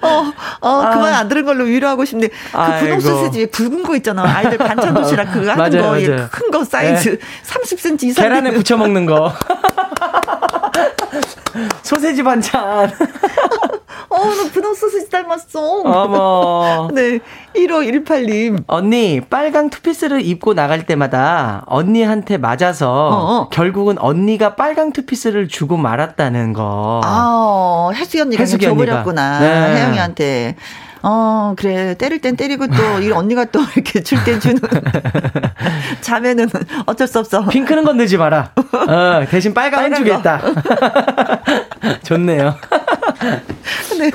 [0.02, 0.90] 어, 어, 아.
[0.94, 2.28] 그만 안 들은 걸로 위로하고 싶네.
[2.28, 4.22] 그 분홍 소세지 굵은 거 있잖아.
[4.24, 5.92] 아이들 반찬 도시락 그 하는 거,
[6.30, 7.18] 큰 거 사이즈 네.
[7.46, 8.22] 30cm 이상.
[8.24, 9.32] 계란에 부쳐 먹는 거.
[11.82, 12.92] 소세지 반찬.
[14.08, 15.82] 어, 나 분홍 소세지 닮았어.
[15.84, 16.88] 어머.
[16.94, 17.20] 네.
[17.56, 18.64] 1518님.
[18.66, 23.48] 언니, 빨강 투피스를 입고 나갈 때마다 언니한테 맞아서 어어.
[23.50, 27.00] 결국은 언니가 빨강 투피스를 주고 말았다는 거.
[27.04, 29.40] 아, 혜숙이 언니가 줘버렸구나.
[29.40, 29.76] 네.
[29.76, 30.56] 혜영이한테.
[31.06, 31.94] 어, 그래.
[31.98, 34.58] 때릴 땐 때리고 또, 이 언니가 또 이렇게 줄 땐 주는.
[36.00, 36.48] 자매는
[36.86, 37.44] 어쩔 수 없어.
[37.46, 38.52] 핑크는 건들지 마라.
[38.56, 40.40] 어, 대신 빨강은 주겠다.
[42.04, 42.54] 좋네요.
[43.98, 44.10] 네.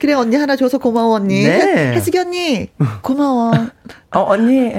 [0.00, 1.44] 그래, 언니 하나 줘서 고마워, 언니.
[1.44, 1.92] 네.
[1.94, 2.68] 혜숙이 언니,
[3.02, 3.52] 고마워.
[4.14, 4.72] 어, 언니,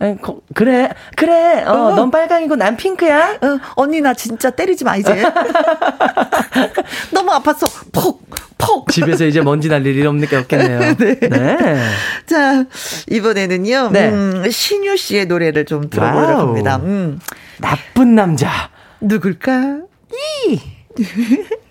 [0.00, 3.38] 어, 그래, 그래, 어, 어, 넌 빨강이고 난 핑크야?
[3.42, 5.22] 어, 언니, 나 진짜 때리지 마, 이제.
[7.12, 7.92] 너무 아팠어.
[7.92, 8.20] 퍽,
[8.66, 8.88] 퍽.
[8.90, 10.94] 집에서 이제 먼지 날릴 일 없는 게 없겠네요.
[10.98, 11.18] 네.
[11.20, 11.82] 네.
[12.26, 12.64] 자,
[13.10, 14.08] 이번에는요, 네.
[14.10, 16.76] 음, 신유 씨의 노래를 좀 들어보려고 합니다.
[16.82, 17.20] 음.
[17.58, 18.70] 나쁜 남자.
[19.00, 19.80] 누굴까?
[20.48, 20.60] 이!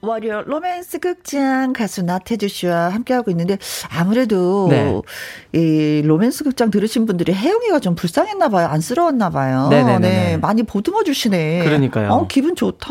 [0.00, 3.58] 월요 로맨스 극장 가수 나태주 씨와 함께하고 있는데
[3.90, 5.00] 아무래도 네.
[5.52, 8.68] 이 로맨스 극장 들으신 분들이 혜영이가 좀 불쌍했나 봐요.
[8.68, 9.66] 안쓰러웠나 봐요.
[9.70, 9.98] 네네네.
[9.98, 11.64] 네, 많이 보듬어 주시네.
[11.64, 12.10] 그러니까요.
[12.12, 12.88] 어, 기분 좋다.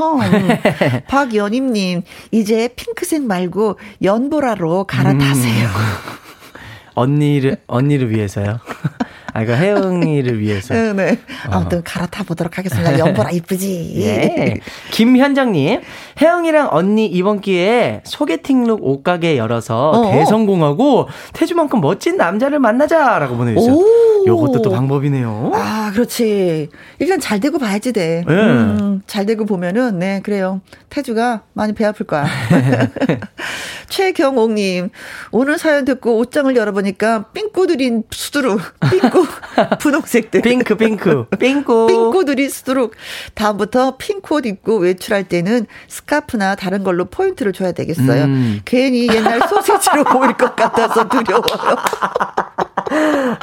[1.07, 2.01] 박연임 님,
[2.31, 5.65] 이제 핑크색 말고 연보라로 갈아타세요.
[5.65, 6.17] 음.
[6.95, 8.59] 언니를 언니를 위해서요.
[9.37, 10.73] 아, 이거 혜영이를 위해서.
[10.73, 11.19] 네, 네.
[11.51, 11.81] 아무튼 어.
[11.85, 12.97] 갈아타 보도록 하겠습니다.
[12.97, 13.93] 연보라 이쁘지.
[14.01, 14.55] 예.
[14.89, 15.81] 김현정님,
[16.19, 20.11] 혜영이랑 언니 이번 기회에 소개팅룩 옷가게 열어서 어어.
[20.11, 23.77] 대성공하고 태주만큼 멋진 남자를 만나자라고 보내주세요.
[24.25, 25.51] 요것도 또 방법이네요.
[25.53, 26.69] 아, 그렇지.
[26.97, 28.23] 일단 잘 되고 봐야지 돼.
[28.27, 28.33] 네.
[28.33, 30.61] 음, 잘 되고 보면은, 네, 그래요.
[30.89, 32.25] 태주가 많이 배 아플 거야.
[33.87, 34.89] 최경옥님,
[35.31, 38.59] 오늘 사연 듣고 옷장을 열어보니까 삥꼬들이 수두룩,
[38.91, 39.26] 삥꼬,
[39.79, 40.41] 분홍색들.
[40.41, 41.87] 핑크, 핑크, 삥꼬.
[41.87, 42.93] 삥꼬들이 수두룩.
[43.33, 48.23] 다음부터 핑크 옷 입고 외출할 때는 스카프나 다른 걸로 포인트를 줘야 되겠어요.
[48.25, 48.61] 음.
[48.65, 51.77] 괜히 옛날 소세지로 보일 것 같아서 두려워요.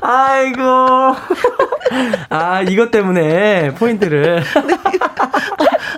[0.03, 0.63] 아이고.
[2.31, 4.43] 아, 이것 때문에 포인트를.
[4.43, 4.43] 네.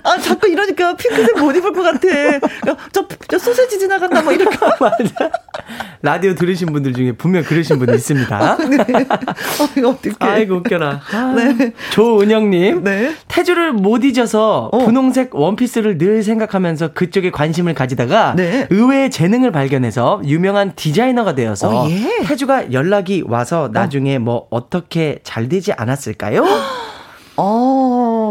[0.03, 2.77] 아, 자꾸 이러니까 핑크색 못 입을 것 같아.
[2.93, 4.57] 저, 저 소세지 지나간다, 뭐, 이렇게.
[4.81, 5.31] 맞아.
[6.03, 8.37] 라디오 들으신 분들 중에 분명 그러신 분 있습니다.
[8.37, 8.77] 아, 네.
[8.77, 10.17] 어, 이거 어떡해.
[10.21, 11.01] 아이고, 웃겨라.
[11.13, 11.73] 아, 네.
[11.91, 12.85] 조은영님.
[12.85, 13.15] 네.
[13.29, 14.79] 태주를 못 잊어서 어.
[14.79, 18.67] 분홍색 원피스를 늘 생각하면서 그쪽에 관심을 가지다가 네.
[18.71, 22.25] 의외의 재능을 발견해서 유명한 디자이너가 되어서 어, 예.
[22.27, 24.21] 태주가 연락이 와서 나중에 어.
[24.21, 26.45] 뭐 어떻게 잘 되지 않았을까요?
[27.37, 27.86] 어,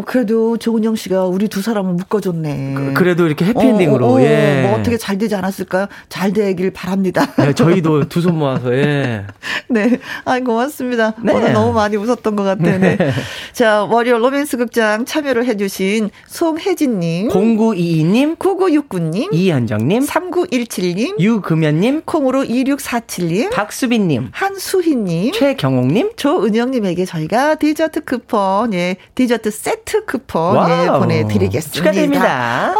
[0.05, 2.93] 그래도 조은영 씨가 우리 두 사람을 묶어줬네.
[2.95, 4.63] 그, 래도 이렇게 해피엔딩으로, 어, 어, 어, 예.
[4.63, 5.87] 뭐 어떻게 잘 되지 않았을까요?
[6.09, 7.31] 잘 되길 바랍니다.
[7.37, 9.25] 네, 저희도 두 손 모아서, 예.
[9.69, 9.99] 네.
[10.25, 11.13] 아, 고맙습니다.
[11.23, 11.33] 네.
[11.33, 12.79] 오늘 너무 많이 웃었던 것 같아요.
[12.79, 12.97] 네.
[12.97, 13.11] 네.
[13.53, 24.29] 자, 월요 로맨스 극장 참여를 해주신 송혜진님, 0922님, 9969님, 이현정님, 3917님, 유금연님, 콩으로 2647님, 박수빈님,
[24.31, 31.71] 한수희님, 최경옥님, 조은영님에게 저희가 디저트 쿠폰, 예, 디저트 세트 쿠폰 예, 보내드리겠습니다.
[31.71, 32.73] 축하드립니다.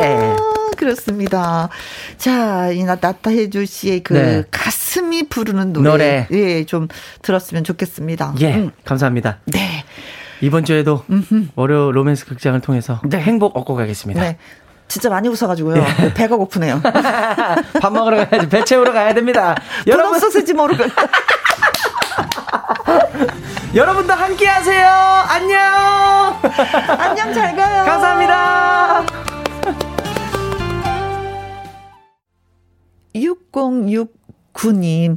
[0.00, 0.36] 예.
[0.76, 1.68] 그렇습니다.
[2.18, 4.44] 자, 이 나타해주 씨의 그 네.
[4.50, 6.26] 가슴이 부르는 노래, 노래.
[6.32, 6.88] 예, 좀
[7.22, 8.34] 들었으면 좋겠습니다.
[8.40, 8.70] 예, 음.
[8.84, 9.38] 감사합니다.
[9.46, 9.84] 네.
[10.40, 11.48] 이번 주에도 음흠.
[11.54, 13.18] 월요 로맨스 극장을 통해서 네.
[13.18, 14.20] 행복 얻고 가겠습니다.
[14.20, 14.38] 네.
[14.88, 15.76] 진짜 많이 웃어가지고요.
[15.76, 16.12] 네.
[16.14, 16.82] 배가 고프네요.
[17.80, 18.48] 밥 먹으러 가야지.
[18.48, 19.54] 배 채우러 가야 됩니다.
[19.86, 20.84] 여러분 소세지 모르고.
[23.74, 24.86] 여러분도 함께 하세요.
[24.86, 25.56] 안녕.
[26.98, 27.84] 안녕 잘 가요.
[27.86, 29.06] 감사합니다.
[33.14, 35.16] 6069님,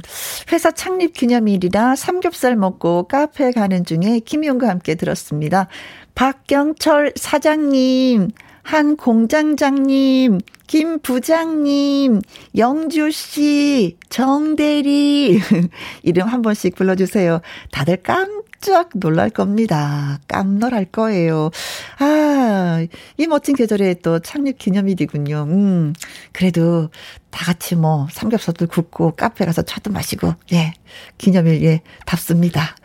[0.52, 5.68] 회사 창립 기념일이라 삼겹살 먹고 카페 가는 중에 김용과 함께 들었습니다.
[6.14, 8.30] 박경철 사장님,
[8.62, 12.22] 한 공장장님, 김 부장님,
[12.56, 15.40] 영주 씨, 정대리
[16.02, 17.40] 이름 한 번씩 불러주세요.
[17.70, 20.18] 다들 깜 짝 놀랄 겁니다.
[20.28, 21.50] 깜놀할 거예요.
[21.98, 25.46] 아, 이 멋진 계절에 또 창립 기념일이군요.
[25.48, 25.92] 음,
[26.32, 26.90] 그래도
[27.30, 30.72] 다 같이 뭐 삼겹살도 굽고 카페 가서 차도 마시고 예,
[31.18, 32.76] 기념일 예, 답습니다.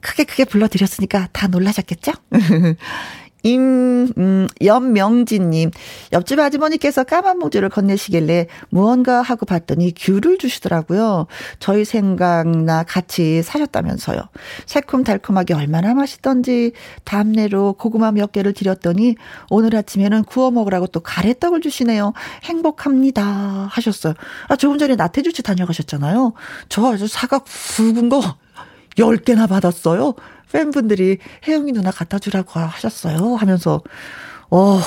[0.00, 2.12] 크게 크게 불러드렸으니까 다 놀라셨겠죠?
[3.44, 5.70] 임, 음, 염명진님,
[6.12, 11.26] 옆집 아주머니께서 까만 모지를 건네시길래 무언가 하고 봤더니 귤을 주시더라고요.
[11.60, 14.20] 저희 생각나 같이 사셨다면서요.
[14.66, 16.72] 새콤달콤하게 얼마나 맛있던지
[17.04, 19.16] 담내로 고구마 몇 개를 드렸더니
[19.50, 22.14] 오늘 아침에는 구워 먹으라고 또 가래떡을 주시네요.
[22.44, 23.68] 행복합니다.
[23.70, 24.14] 하셨어요.
[24.48, 26.32] 아, 조금 전에 나태주 씨 다녀가셨잖아요.
[26.70, 28.36] 저 아주 사과 굵은 거
[28.98, 30.14] 10개나 받았어요.
[30.52, 33.34] 팬분들이 혜영이 누나 갖다 주라고 하셨어요.
[33.36, 33.82] 하면서,
[34.50, 34.78] 어,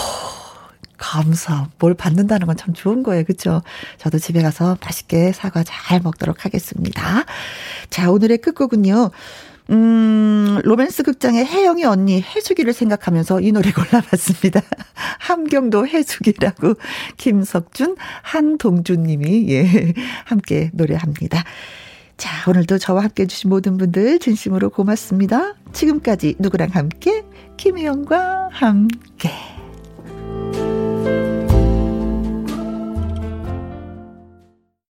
[0.98, 1.68] 감사.
[1.80, 3.24] 뭘 받는다는 건 참 좋은 거예요.
[3.24, 3.62] 그쵸?
[3.98, 7.24] 저도 집에 가서 맛있게 사과 잘 먹도록 하겠습니다.
[7.90, 9.12] 자, 오늘의 끝곡은요.
[9.70, 14.62] 음, 로맨스 극장의 혜영이 언니 해수기를 생각하면서 이 노래 골라봤습니다.
[15.20, 16.76] 함경도 해수기라고
[17.18, 19.94] 김석준, 한동준 님이, 예,
[20.26, 21.44] 함께 노래합니다.
[22.18, 25.54] 자, 오늘도 저와 함께 해주신 모든 분들 진심으로 고맙습니다.
[25.72, 27.24] 지금까지 누구랑 함께?
[27.58, 29.30] 김희영과 함께.